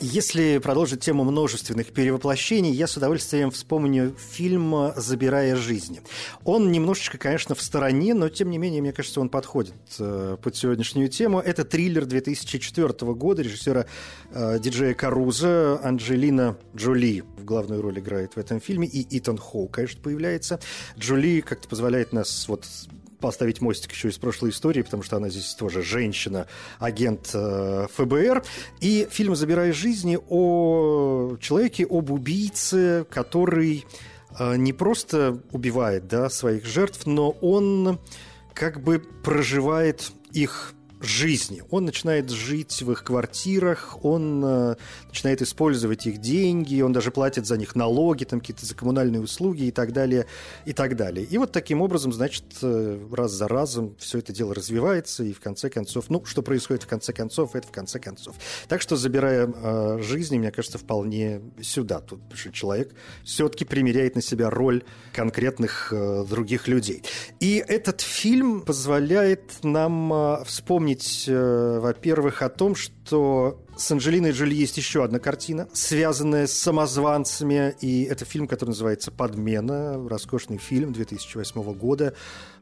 Если 0.01 0.59
продолжить 0.59 1.01
тему 1.01 1.25
множественных 1.25 1.87
перевоплощений, 1.87 2.71
я 2.71 2.87
с 2.87 2.95
удовольствием 2.95 3.51
вспомню 3.51 4.15
фильм 4.17 4.93
«Забирая 4.95 5.57
жизни». 5.57 6.01
Он 6.45 6.71
немножечко, 6.71 7.17
конечно, 7.17 7.53
в 7.53 7.61
стороне, 7.61 8.13
но, 8.13 8.29
тем 8.29 8.49
не 8.49 8.57
менее, 8.57 8.81
мне 8.81 8.93
кажется, 8.93 9.19
он 9.19 9.27
подходит 9.27 9.75
э, 9.99 10.37
под 10.41 10.55
сегодняшнюю 10.55 11.09
тему. 11.09 11.41
Это 11.41 11.65
триллер 11.65 12.05
2004 12.05 12.93
года 13.13 13.41
режиссера 13.41 13.87
э, 14.31 14.59
диджея 14.59 14.93
Каруза. 14.93 15.81
Анджелина 15.83 16.57
Джоли 16.73 17.25
в 17.37 17.43
главную 17.43 17.81
роль 17.81 17.99
играет 17.99 18.37
в 18.37 18.37
этом 18.37 18.61
фильме, 18.61 18.87
и 18.87 19.05
Итан 19.17 19.37
Хоу, 19.37 19.67
конечно, 19.67 20.01
появляется. 20.01 20.61
Джоли 20.97 21.41
как-то 21.41 21.67
позволяет 21.67 22.13
нас 22.13 22.47
вот 22.47 22.65
поставить 23.19 23.61
мостик 23.61 23.91
еще 23.91 24.09
из 24.09 24.17
прошлой 24.17 24.51
истории, 24.51 24.81
потому 24.81 25.03
что 25.03 25.17
она 25.17 25.29
здесь 25.29 25.53
тоже 25.53 25.83
женщина, 25.83 26.47
агент 26.79 27.31
э, 27.33 27.87
ФБР. 27.93 28.43
И 28.81 29.07
фильм 29.09 29.35
«Забирая 29.35 29.73
жизни» 29.73 30.17
о 30.29 31.37
человеке, 31.39 31.85
об 31.89 32.11
убийце, 32.11 33.05
который 33.09 33.85
э, 34.37 34.55
не 34.57 34.73
просто 34.73 35.41
убивает 35.51 36.07
да, 36.07 36.29
своих 36.29 36.65
жертв, 36.65 37.05
но 37.05 37.31
он 37.41 37.99
как 38.53 38.81
бы 38.83 38.99
проживает 38.99 40.11
их 40.31 40.73
жизни. 41.01 41.63
Он 41.69 41.85
начинает 41.85 42.29
жить 42.29 42.81
в 42.81 42.91
их 42.91 43.03
квартирах, 43.03 44.03
он 44.03 44.43
э, 44.43 44.75
начинает 45.07 45.41
использовать 45.41 46.05
их 46.07 46.19
деньги, 46.19 46.81
он 46.81 46.91
даже 46.91 47.11
платит 47.11 47.45
за 47.45 47.57
них 47.57 47.75
налоги, 47.75 48.25
там 48.25 48.39
какие-то 48.39 48.65
за 48.65 48.75
коммунальные 48.75 49.21
услуги 49.21 49.63
и 49.63 49.71
так 49.71 49.93
далее, 49.93 50.25
и 50.65 50.73
так 50.73 50.95
далее. 50.95 51.25
И 51.25 51.37
вот 51.37 51.51
таким 51.51 51.81
образом, 51.81 52.11
значит, 52.11 52.43
э, 52.61 52.99
раз 53.11 53.31
за 53.31 53.47
разом 53.47 53.95
все 53.97 54.19
это 54.19 54.33
дело 54.33 54.53
развивается, 54.53 55.23
и 55.23 55.31
в 55.31 55.39
конце 55.39 55.69
концов, 55.69 56.09
ну, 56.09 56.25
что 56.25 56.41
происходит 56.41 56.83
в 56.83 56.87
конце 56.87 57.13
концов, 57.13 57.55
это 57.55 57.67
в 57.67 57.71
конце 57.71 57.99
концов. 57.99 58.35
Так 58.67 58.81
что, 58.81 58.95
забирая 58.95 59.47
э, 59.47 59.99
жизни, 60.01 60.37
мне 60.37 60.51
кажется, 60.51 60.77
вполне 60.77 61.41
сюда. 61.61 62.01
Тут 62.01 62.19
человек 62.53 62.93
все-таки 63.23 63.63
примеряет 63.63 64.15
на 64.15 64.21
себя 64.21 64.49
роль 64.49 64.83
конкретных 65.13 65.93
э, 65.93 66.25
других 66.29 66.67
людей. 66.67 67.03
И 67.39 67.63
этот 67.65 68.01
фильм 68.01 68.61
позволяет 68.61 69.63
нам 69.63 70.11
э, 70.11 70.43
вспомнить 70.45 70.88
вспомнить, 70.95 71.25
э, 71.27 71.79
во-первых, 71.79 72.41
о 72.41 72.49
том, 72.49 72.75
что 72.75 73.59
с 73.79 73.91
Анджелиной 73.91 74.31
Джоли 74.31 74.53
есть 74.53 74.75
еще 74.77 75.05
одна 75.05 75.19
картина, 75.19 75.69
связанная 75.71 76.47
с 76.47 76.53
самозванцами, 76.53 77.75
и 77.79 78.03
это 78.03 78.25
фильм, 78.25 78.45
который 78.45 78.71
называется 78.71 79.09
«Подмена», 79.09 80.07
роскошный 80.09 80.57
фильм 80.57 80.91
2008 80.91 81.73
года, 81.75 82.13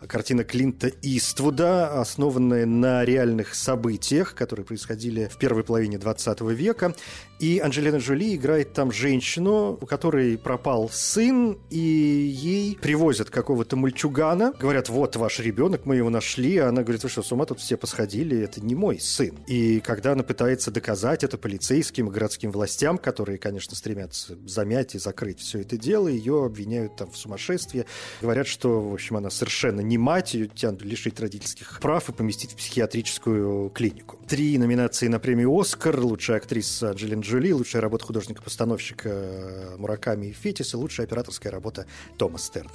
картина 0.05 0.43
Клинта 0.43 0.91
Иствуда, 1.01 1.99
основанная 1.99 2.67
на 2.67 3.03
реальных 3.03 3.55
событиях, 3.55 4.35
которые 4.35 4.63
происходили 4.63 5.27
в 5.27 5.37
первой 5.37 5.63
половине 5.63 5.97
20 5.97 6.41
века. 6.41 6.93
И 7.39 7.59
Анджелина 7.59 7.97
Джоли 7.97 8.35
играет 8.35 8.73
там 8.73 8.91
женщину, 8.91 9.77
у 9.81 9.85
которой 9.87 10.37
пропал 10.37 10.87
сын, 10.91 11.57
и 11.71 11.79
ей 11.79 12.77
привозят 12.79 13.31
какого-то 13.31 13.75
мальчугана. 13.75 14.53
Говорят, 14.59 14.89
вот 14.89 15.15
ваш 15.15 15.39
ребенок, 15.39 15.85
мы 15.85 15.95
его 15.95 16.11
нашли. 16.11 16.57
А 16.57 16.69
она 16.69 16.83
говорит, 16.83 17.01
вы 17.01 17.09
что, 17.09 17.23
с 17.23 17.31
ума 17.31 17.45
тут 17.45 17.59
все 17.59 17.75
посходили? 17.75 18.39
Это 18.39 18.61
не 18.61 18.75
мой 18.75 18.99
сын. 18.99 19.35
И 19.47 19.79
когда 19.79 20.11
она 20.11 20.21
пытается 20.21 20.69
доказать 20.69 21.06
это 21.13 21.37
полицейским 21.37 22.07
и 22.07 22.11
городским 22.11 22.51
властям, 22.51 22.97
которые, 22.97 23.37
конечно, 23.37 23.75
стремятся 23.75 24.37
замять 24.45 24.95
и 24.95 24.99
закрыть 24.99 25.39
все 25.39 25.61
это 25.61 25.77
дело, 25.77 26.07
ее 26.07 26.45
обвиняют 26.45 26.95
там 26.95 27.11
в 27.11 27.17
сумасшествии. 27.17 27.85
Говорят, 28.21 28.47
что, 28.47 28.81
в 28.81 28.93
общем, 28.93 29.17
она 29.17 29.29
совершенно 29.29 29.81
не 29.81 29.97
мать, 29.97 30.33
ее 30.33 30.47
тянут 30.47 30.81
лишить 30.83 31.19
родительских 31.19 31.79
прав 31.79 32.09
и 32.09 32.13
поместить 32.13 32.51
в 32.51 32.55
психиатрическую 32.55 33.69
клинику. 33.69 34.19
Три 34.27 34.57
номинации 34.57 35.07
на 35.07 35.19
премию 35.19 35.57
«Оскар», 35.57 35.99
лучшая 35.99 36.37
актриса 36.37 36.91
Анджелина 36.91 37.21
Джоли, 37.21 37.51
лучшая 37.51 37.81
работа 37.81 38.05
художника-постановщика 38.05 39.09
э, 39.09 39.75
Мураками 39.77 40.27
и 40.27 40.33
Фетис 40.33 40.73
и 40.73 40.77
лучшая 40.77 41.07
операторская 41.07 41.51
работа 41.51 41.85
Тома 42.17 42.37
Стерна. 42.37 42.71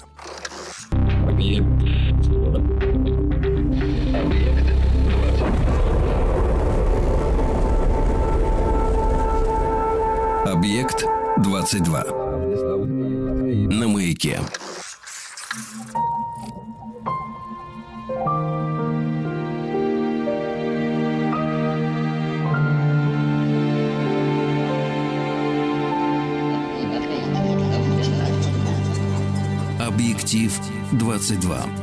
Объект 10.45 11.03
22. 11.37 12.03
На 13.69 13.87
маяке. 13.87 14.39
Объектив 29.79 30.59
22. 30.93 31.82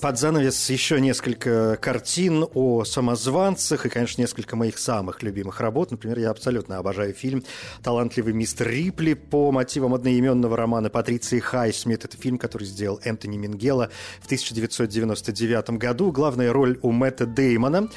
Под 0.00 0.18
занавес 0.18 0.68
еще 0.68 1.00
несколько 1.00 1.78
картин 1.80 2.44
о 2.54 2.84
самозванцах 2.84 3.86
и, 3.86 3.88
конечно, 3.88 4.20
несколько 4.20 4.54
моих 4.54 4.78
самых 4.78 5.22
любимых 5.22 5.60
работ. 5.60 5.90
Например, 5.90 6.18
я 6.18 6.30
абсолютно 6.30 6.76
обожаю 6.76 7.14
фильм 7.14 7.42
«Талантливый 7.82 8.34
мистер 8.34 8.68
Рипли» 8.68 9.14
по 9.14 9.50
мотивам 9.52 9.94
одноименного 9.94 10.54
романа 10.56 10.90
Патриции 10.90 11.40
Хайсмит. 11.40 12.04
Это 12.04 12.16
фильм, 12.18 12.36
который 12.36 12.64
сделал 12.64 13.00
Энтони 13.04 13.38
Мингела 13.38 13.90
в 14.20 14.26
1999 14.26 15.70
году. 15.70 16.12
Главная 16.12 16.52
роль 16.52 16.78
у 16.82 16.92
Мэтта 16.92 17.24
Деймона. 17.24 17.88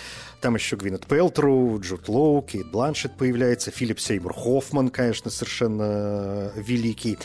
Там 0.41 0.55
еще 0.55 0.77
Гвинет 0.77 1.05
Пелтру, 1.05 1.79
Джуд 1.81 2.07
Лоу, 2.07 2.41
Кейт 2.41 2.71
Бланшет 2.71 3.17
появляется, 3.17 3.71
Филипп 3.71 3.99
Сеймур 3.99 4.33
Хоффман, 4.33 4.87
конечно, 4.87 5.29
совершенно 5.29 6.53
великий. 6.55 7.17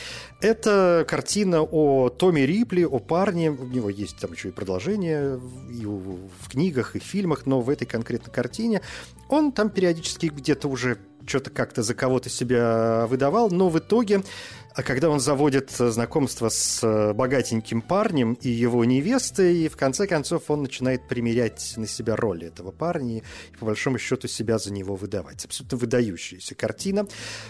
Это 0.44 1.06
картина 1.08 1.62
о 1.62 2.10
Томе 2.10 2.44
Рипли, 2.44 2.84
о 2.84 2.98
парне. 2.98 3.50
У 3.50 3.64
него 3.64 3.88
есть 3.88 4.18
там 4.18 4.34
еще 4.34 4.50
и 4.50 4.52
продолжение 4.52 5.40
и 5.70 5.86
в 5.86 6.50
книгах, 6.50 6.96
и 6.96 6.98
в 6.98 7.02
фильмах, 7.02 7.46
но 7.46 7.62
в 7.62 7.70
этой 7.70 7.86
конкретной 7.86 8.30
картине 8.30 8.82
он 9.30 9.52
там 9.52 9.70
периодически 9.70 10.26
где-то 10.26 10.68
уже 10.68 10.98
что-то 11.26 11.48
как-то 11.48 11.82
за 11.82 11.94
кого-то 11.94 12.28
себя 12.28 13.06
выдавал, 13.08 13.50
но 13.50 13.70
в 13.70 13.78
итоге 13.78 14.22
а 14.74 14.82
когда 14.82 15.08
он 15.08 15.20
заводит 15.20 15.70
знакомство 15.70 16.48
с 16.48 16.82
э, 16.82 17.12
богатеньким 17.12 17.80
парнем 17.80 18.34
и 18.34 18.48
его 18.48 18.84
невестой, 18.84 19.58
и 19.58 19.68
в 19.68 19.76
конце 19.76 20.08
концов 20.08 20.50
он 20.50 20.62
начинает 20.62 21.06
примерять 21.06 21.74
на 21.76 21.86
себя 21.86 22.16
роль 22.16 22.44
этого 22.44 22.72
парня 22.72 23.18
и, 23.18 23.22
по 23.58 23.66
большому 23.66 23.98
счету, 23.98 24.26
себя 24.26 24.58
за 24.58 24.72
него 24.72 24.96
выдавать. 24.96 25.44
Абсолютно 25.44 25.78
выдающаяся 25.78 26.56
картина. 26.56 27.06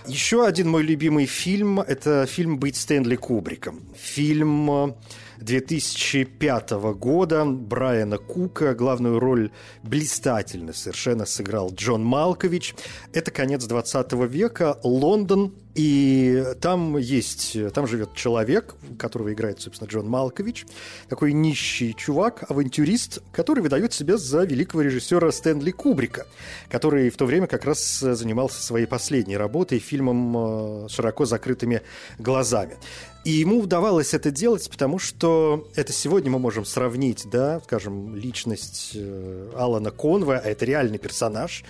Еще 0.07 0.47
один 0.47 0.69
мой 0.69 0.83
любимый 0.83 1.25
фильм– 1.25 1.81
это 1.81 2.27
фильм 2.27 2.59
«Быть 2.59 2.77
Стэнли 2.77 3.17
Кубриком». 3.17 3.81
Фильм 3.97 4.95
2005 5.39 6.71
года 6.97 7.47
Брайана 7.47 8.19
Кука. 8.19 8.75
Главную 8.75 9.19
роль 9.19 9.51
блистательно 9.83 10.75
совершенно 10.75 11.25
сыграл 11.25 11.73
Джон 11.73 12.05
Малкович. 12.05 12.75
Это 13.15 13.31
конец 13.31 13.65
20 13.65 14.13
века, 14.29 14.79
Лондон, 14.83 15.55
и 15.75 16.45
там 16.61 16.97
есть, 16.97 17.57
там 17.73 17.87
живет 17.87 18.15
человек, 18.15 18.77
которого 18.99 19.33
играет, 19.33 19.61
собственно, 19.61 19.89
Джон 19.89 20.09
Малкович, 20.09 20.67
такой 21.09 21.33
нищий 21.33 21.95
чувак, 21.95 22.49
авантюрист, 22.49 23.21
который 23.33 23.61
выдает 23.61 23.93
себя 23.93 24.17
за 24.17 24.45
великого 24.45 24.83
режиссера 24.83 25.33
Стэнли 25.33 25.73
Кубрика, 25.73 26.27
который 26.71 27.11
в 27.11 27.17
то 27.17 27.27
время 27.27 27.49
как 27.49 27.65
раз 27.65 27.99
занимался 27.99 28.63
своей 28.63 28.87
последней 28.87 29.37
работой, 29.37 29.81
фильмом 29.81 30.85
э, 30.85 30.89
«Широко 30.89 31.25
закрытыми 31.25 31.83
глазами». 32.19 32.77
И 33.25 33.31
ему 33.31 33.61
удавалось 33.61 34.13
это 34.13 34.31
делать, 34.31 34.69
потому 34.71 34.99
что 34.99 35.67
это 35.75 35.95
сегодня 35.95 36.31
мы 36.31 36.39
можем 36.39 36.67
сравнить, 36.67 37.25
да, 37.31 37.61
скажем, 37.65 38.15
личность 38.15 38.93
э, 38.95 39.51
Алана 39.57 39.91
Конва, 39.91 40.37
а 40.37 40.47
это 40.47 40.67
реальный 40.67 40.99
персонаж, 40.99 41.65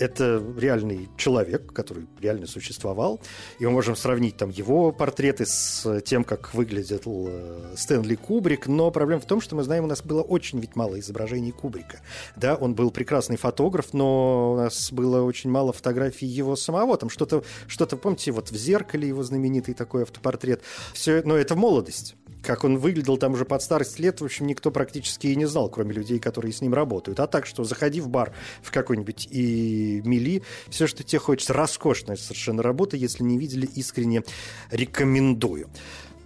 это 0.00 0.42
реальный 0.56 1.08
человек, 1.16 1.72
который 1.72 2.06
реально 2.20 2.46
существовал, 2.46 3.20
и 3.58 3.66
мы 3.66 3.70
можем 3.70 3.94
сравнить 3.94 4.36
там 4.36 4.48
его 4.48 4.92
портреты 4.92 5.44
с 5.46 6.00
тем, 6.02 6.24
как 6.24 6.54
выглядит 6.54 7.02
э, 7.04 7.74
Стэнли 7.76 8.14
Кубрик, 8.14 8.66
но 8.66 8.90
проблема 8.90 9.20
в 9.20 9.26
том, 9.26 9.40
что 9.40 9.54
мы 9.54 9.62
знаем, 9.62 9.84
у 9.84 9.86
нас 9.86 10.02
было 10.02 10.22
очень 10.22 10.58
ведь 10.58 10.74
мало 10.74 10.98
изображений 10.98 11.52
Кубрика. 11.52 12.00
Да, 12.34 12.56
он 12.56 12.74
был 12.74 12.90
прекрасный 12.90 13.36
фотограф, 13.36 13.92
но 13.92 14.54
у 14.54 14.56
нас 14.56 14.90
было 14.90 15.22
очень 15.22 15.50
мало 15.50 15.72
фотографий 15.72 16.26
его 16.26 16.56
самого, 16.56 16.96
там 16.96 17.10
что-то, 17.10 17.44
что-то 17.68 17.96
помните, 17.96 18.32
вот 18.32 18.50
в 18.50 18.56
«Зеркале» 18.56 19.06
его 19.06 19.22
знаменитый 19.22 19.74
такой 19.74 20.02
автопортрет, 20.02 20.62
все, 20.94 21.22
но 21.24 21.36
это 21.36 21.54
молодость 21.56 22.16
как 22.42 22.64
он 22.64 22.78
выглядел 22.78 23.16
там 23.16 23.32
уже 23.32 23.44
под 23.44 23.62
старость 23.62 23.98
лет, 23.98 24.20
в 24.20 24.24
общем, 24.24 24.46
никто 24.46 24.70
практически 24.70 25.28
и 25.28 25.36
не 25.36 25.46
знал, 25.46 25.68
кроме 25.68 25.92
людей, 25.92 26.18
которые 26.18 26.52
с 26.52 26.60
ним 26.60 26.74
работают. 26.74 27.20
А 27.20 27.26
так, 27.26 27.46
что 27.46 27.64
заходи 27.64 28.00
в 28.00 28.08
бар 28.08 28.32
в 28.62 28.70
какой-нибудь 28.70 29.28
и 29.30 30.02
мили, 30.04 30.42
все, 30.68 30.86
что 30.86 31.02
тебе 31.02 31.18
хочется, 31.18 31.52
роскошная 31.52 32.16
совершенно 32.16 32.62
работа, 32.62 32.96
если 32.96 33.22
не 33.22 33.38
видели, 33.38 33.66
искренне 33.66 34.22
рекомендую. 34.70 35.68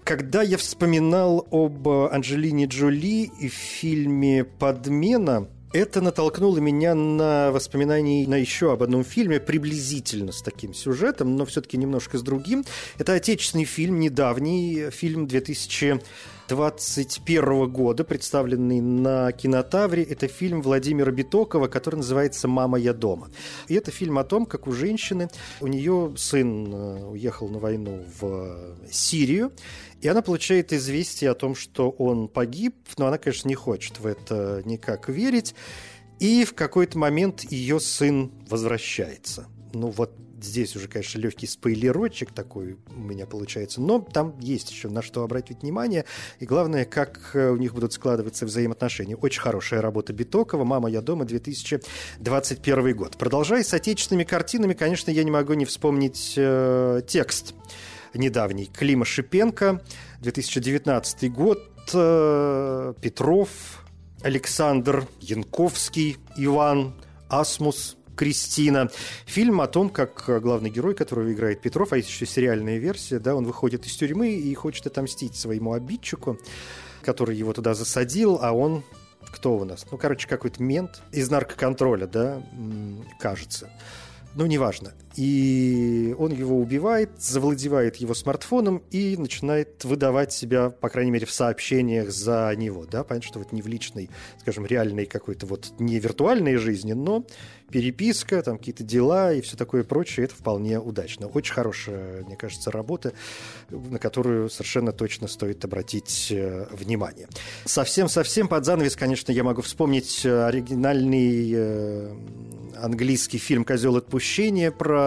Когда 0.05 0.43
я 0.43 0.59
вспоминал 0.59 1.47
об 1.51 1.89
Анджелине 1.89 2.67
Джоли 2.67 3.31
и 3.41 3.49
фильме 3.49 4.45
«Подмена», 4.45 5.49
это 5.75 6.01
натолкнуло 6.01 6.59
меня 6.59 6.95
на 6.95 7.51
воспоминания 7.51 8.27
на 8.29 8.37
еще 8.37 8.73
об 8.73 8.85
одном 8.85 9.03
фильме, 9.03 9.41
приблизительно 9.41 10.31
с 10.31 10.41
таким 10.41 10.73
сюжетом, 10.73 11.37
но 11.37 11.45
все-таки 11.45 11.77
немножко 11.77 12.17
с 12.17 12.23
другим. 12.23 12.65
Это 12.97 13.15
отечественный 13.15 13.65
фильм, 13.65 13.99
недавний 13.99 14.91
фильм 14.91 15.27
2000 15.27 16.01
2021 16.49 17.71
года, 17.71 18.05
представленный 18.05 18.81
на 18.81 19.33
кинотавре. 19.33 20.03
Это 20.03 20.29
фильм 20.29 20.61
Владимира 20.63 21.11
Битокова, 21.11 21.69
который 21.69 21.97
называется 21.97 22.49
«Мама, 22.49 22.79
я 22.79 22.93
дома». 22.93 23.31
И 23.69 23.75
это 23.75 23.91
фильм 23.91 24.19
о 24.19 24.25
том, 24.25 24.45
как 24.45 24.67
у 24.67 24.73
женщины, 24.73 25.29
у 25.61 25.67
нее 25.67 26.15
сын 26.17 26.73
э, 26.73 27.05
уехал 27.05 27.49
на 27.49 27.59
войну 27.59 28.05
в 28.21 28.77
Сирию, 28.91 29.53
и 30.01 30.09
она 30.09 30.21
получает 30.21 30.73
известие 30.73 31.31
о 31.31 31.35
том, 31.35 31.55
что 31.55 31.91
он 31.91 32.29
погиб, 32.29 32.77
но 32.99 33.07
она, 33.07 33.19
конечно, 33.19 33.49
не 33.49 33.55
хочет 33.55 33.99
в 34.01 34.07
это 34.07 34.63
никак 34.65 35.09
верить. 35.09 35.55
И 36.21 36.45
в 36.45 36.55
какой-то 36.55 36.99
момент 36.99 37.43
ее 37.51 37.81
сын 37.81 38.31
возвращается. 38.49 39.47
Ну 39.73 39.89
вот 39.89 40.13
здесь 40.45 40.77
уже, 40.77 40.89
конечно, 40.89 41.19
легкий 41.19 41.47
спойлерочек 41.47 42.33
такой 42.33 42.77
у 42.89 43.01
меня 43.01 43.27
получается, 43.27 43.81
но 43.81 43.99
там 44.01 44.39
есть 44.41 44.71
еще 44.71 44.89
на 44.89 45.03
что 45.03 45.23
обратить 45.23 45.63
внимание, 45.63 46.05
и 46.39 46.47
главное, 46.47 46.85
как 46.85 47.31
э, 47.35 47.51
у 47.51 47.57
них 47.57 47.75
будут 47.75 47.93
складываться 47.93 48.47
взаимоотношения. 48.47 49.17
Очень 49.17 49.41
хорошая 49.41 49.81
работа 49.81 50.13
Битокова 50.13 50.65
«Мама, 50.65 50.89
я 50.89 51.01
дома», 51.01 51.25
2021 51.25 52.97
год. 52.97 53.17
Продолжая 53.17 53.63
с 53.63 53.75
отечественными 53.75 54.25
картинами, 54.25 54.75
конечно, 54.75 55.11
я 55.11 55.25
не 55.25 55.31
могу 55.31 55.55
не 55.55 55.65
вспомнить 55.65 56.35
э, 56.37 57.03
текст 57.07 57.55
недавний. 58.15 58.67
Клима 58.67 59.05
Шипенко, 59.05 59.83
2019 60.21 61.33
год, 61.33 61.71
э, 61.93 62.95
Петров, 63.01 63.85
Александр 64.23 65.07
Янковский, 65.21 66.17
Иван, 66.37 66.95
Асмус, 67.29 67.97
Кристина. 68.17 68.91
Фильм 69.27 69.61
о 69.61 69.67
том, 69.67 69.91
как 69.91 70.25
главный 70.43 70.71
герой, 70.71 70.95
которого 70.95 71.33
играет 71.33 71.61
Петров, 71.61 71.93
а 71.93 71.97
есть 71.97 72.09
еще 72.09 72.27
сериальная 72.27 72.79
версия, 72.79 73.19
да, 73.19 73.35
он 73.35 73.45
выходит 73.45 73.87
из 73.87 73.97
тюрьмы 73.97 74.33
и 74.33 74.55
хочет 74.55 74.87
отомстить 74.87 75.37
своему 75.37 75.73
обидчику, 75.73 76.39
который 77.03 77.37
его 77.37 77.53
туда 77.53 77.75
засадил, 77.75 78.39
а 78.41 78.53
он 78.53 78.85
кто 79.33 79.57
у 79.57 79.65
нас? 79.65 79.87
Ну, 79.91 79.99
короче, 79.99 80.29
какой-то 80.29 80.63
мент 80.63 81.03
из 81.11 81.31
наркоконтроля, 81.31 82.07
да, 82.07 82.43
кажется. 83.19 83.71
Ну, 84.35 84.47
неважно. 84.47 84.93
И 85.17 86.15
он 86.19 86.33
его 86.33 86.59
убивает, 86.59 87.11
завладевает 87.19 87.97
его 87.97 88.15
смартфоном 88.15 88.83
и 88.91 89.17
начинает 89.17 89.85
выдавать 89.85 90.33
себя, 90.33 90.71
по 90.71 90.89
крайней 90.89 91.13
мере, 91.13 91.27
в 91.27 91.31
сообщениях 91.31 92.11
за 92.11 92.53
него. 92.57 92.85
Да? 92.87 93.05
Понятно, 93.05 93.29
что 93.29 93.41
это 93.41 93.55
не 93.55 93.63
в 93.63 93.67
личной, 93.67 94.11
скажем, 94.41 94.67
реальной 94.67 95.07
какой-то 95.07 95.47
вот 95.47 95.73
не 95.79 95.99
виртуальной 95.99 96.57
жизни, 96.57 96.93
но 96.93 97.25
переписка, 97.71 98.43
там 98.43 98.59
какие-то 98.59 98.85
дела 98.85 99.33
и 99.33 99.41
все 99.41 99.57
такое 99.57 99.85
прочее, 99.85 100.27
это 100.27 100.35
вполне 100.35 100.79
удачно. 100.79 101.27
Очень 101.27 101.55
хорошая, 101.55 102.23
мне 102.25 102.37
кажется, 102.37 102.71
работа, 102.71 103.13
на 103.71 103.99
которую 103.99 104.49
совершенно 104.51 104.93
точно 104.93 105.29
стоит 105.29 105.65
обратить 105.65 106.29
э, 106.31 106.67
внимание. 106.71 107.29
Совсем-совсем 107.65 108.49
под 108.49 108.65
занавес, 108.65 108.97
конечно, 108.97 109.33
я 109.33 109.43
могу 109.43 109.63
вспомнить 109.63 110.25
э, 110.25 110.45
оригинальный 110.45 111.53
э, 111.53 112.15
английский 112.77 113.39
фильм 113.39 113.65
«Козел 113.65 113.97
отпущения» 113.97 114.71
про 114.71 115.04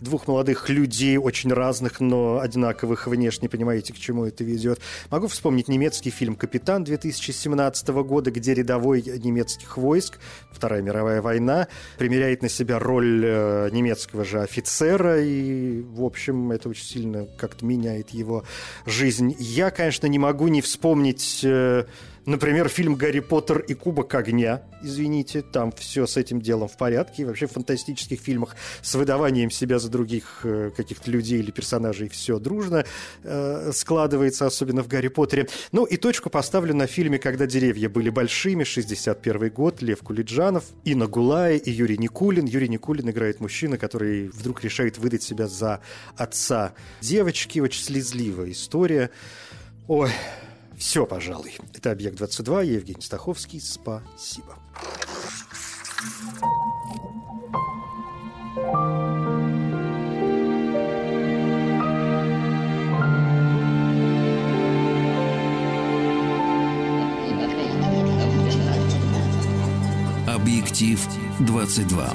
двух 0.00 0.26
молодых 0.26 0.68
людей, 0.68 1.16
очень 1.16 1.52
разных, 1.52 2.00
но 2.00 2.40
одинаковых 2.40 3.06
внешне, 3.06 3.48
понимаете, 3.48 3.92
к 3.92 3.98
чему 3.98 4.24
это 4.24 4.44
ведет. 4.44 4.80
Могу 5.10 5.26
вспомнить 5.26 5.68
немецкий 5.68 6.10
фильм 6.10 6.36
«Капитан» 6.36 6.84
2017 6.84 7.88
года, 7.88 8.30
где 8.30 8.54
рядовой 8.54 9.02
немецких 9.02 9.76
войск, 9.76 10.18
Вторая 10.50 10.82
мировая 10.82 11.22
война, 11.22 11.68
примеряет 11.98 12.42
на 12.42 12.48
себя 12.48 12.78
роль 12.78 13.22
э, 13.24 13.70
немецкого 13.72 14.24
же 14.24 14.40
офицера, 14.40 15.20
и, 15.22 15.82
в 15.82 16.04
общем, 16.04 16.52
это 16.52 16.68
очень 16.68 16.84
сильно 16.84 17.26
как-то 17.36 17.64
меняет 17.64 18.10
его 18.10 18.44
жизнь. 18.86 19.34
Я, 19.38 19.70
конечно, 19.70 20.06
не 20.06 20.18
могу 20.18 20.48
не 20.48 20.60
вспомнить 20.60 21.40
э, 21.44 21.84
Например, 22.28 22.68
фильм 22.68 22.94
«Гарри 22.94 23.20
Поттер 23.20 23.60
и 23.60 23.72
Кубок 23.72 24.14
огня». 24.14 24.60
Извините, 24.82 25.40
там 25.40 25.72
все 25.72 26.06
с 26.06 26.18
этим 26.18 26.42
делом 26.42 26.68
в 26.68 26.76
порядке. 26.76 27.22
И 27.22 27.24
вообще 27.24 27.46
в 27.46 27.52
фантастических 27.52 28.20
фильмах 28.20 28.54
с 28.82 28.94
выдаванием 28.96 29.50
себя 29.50 29.78
за 29.78 29.88
других 29.88 30.40
э, 30.44 30.70
каких-то 30.76 31.10
людей 31.10 31.38
или 31.38 31.50
персонажей 31.50 32.10
все 32.10 32.38
дружно 32.38 32.84
э, 33.22 33.70
складывается, 33.72 34.44
особенно 34.44 34.82
в 34.82 34.88
«Гарри 34.88 35.08
Поттере». 35.08 35.48
Ну 35.72 35.86
и 35.86 35.96
точку 35.96 36.28
поставлю 36.28 36.74
на 36.74 36.86
фильме 36.86 37.18
«Когда 37.18 37.46
деревья 37.46 37.88
были 37.88 38.10
большими», 38.10 38.62
61 38.62 39.48
год, 39.48 39.80
Лев 39.80 40.00
Кулиджанов, 40.00 40.64
Инна 40.84 41.06
Гулая 41.06 41.56
и 41.56 41.70
Юрий 41.70 41.96
Никулин. 41.96 42.44
Юрий 42.44 42.68
Никулин 42.68 43.08
играет 43.08 43.40
мужчина, 43.40 43.78
который 43.78 44.28
вдруг 44.28 44.62
решает 44.62 44.98
выдать 44.98 45.22
себя 45.22 45.46
за 45.46 45.80
отца 46.14 46.74
девочки. 47.00 47.58
Очень 47.58 47.84
слезливая 47.84 48.50
история. 48.50 49.08
Ой, 49.86 50.10
Все, 50.78 51.06
пожалуй. 51.06 51.56
Это 51.74 51.90
«Объект-22», 51.90 52.64
я 52.64 52.72
Евгений 52.74 53.02
Стаховский. 53.02 53.60
Спасибо. 53.60 54.56
Объектив 70.26 71.00
22. 71.40 72.12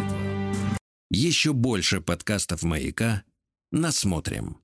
Еще 1.12 1.54
больше 1.54 2.00
подкастов 2.00 2.64
«Маяка» 2.64 3.24
насмотрим. 3.72 4.58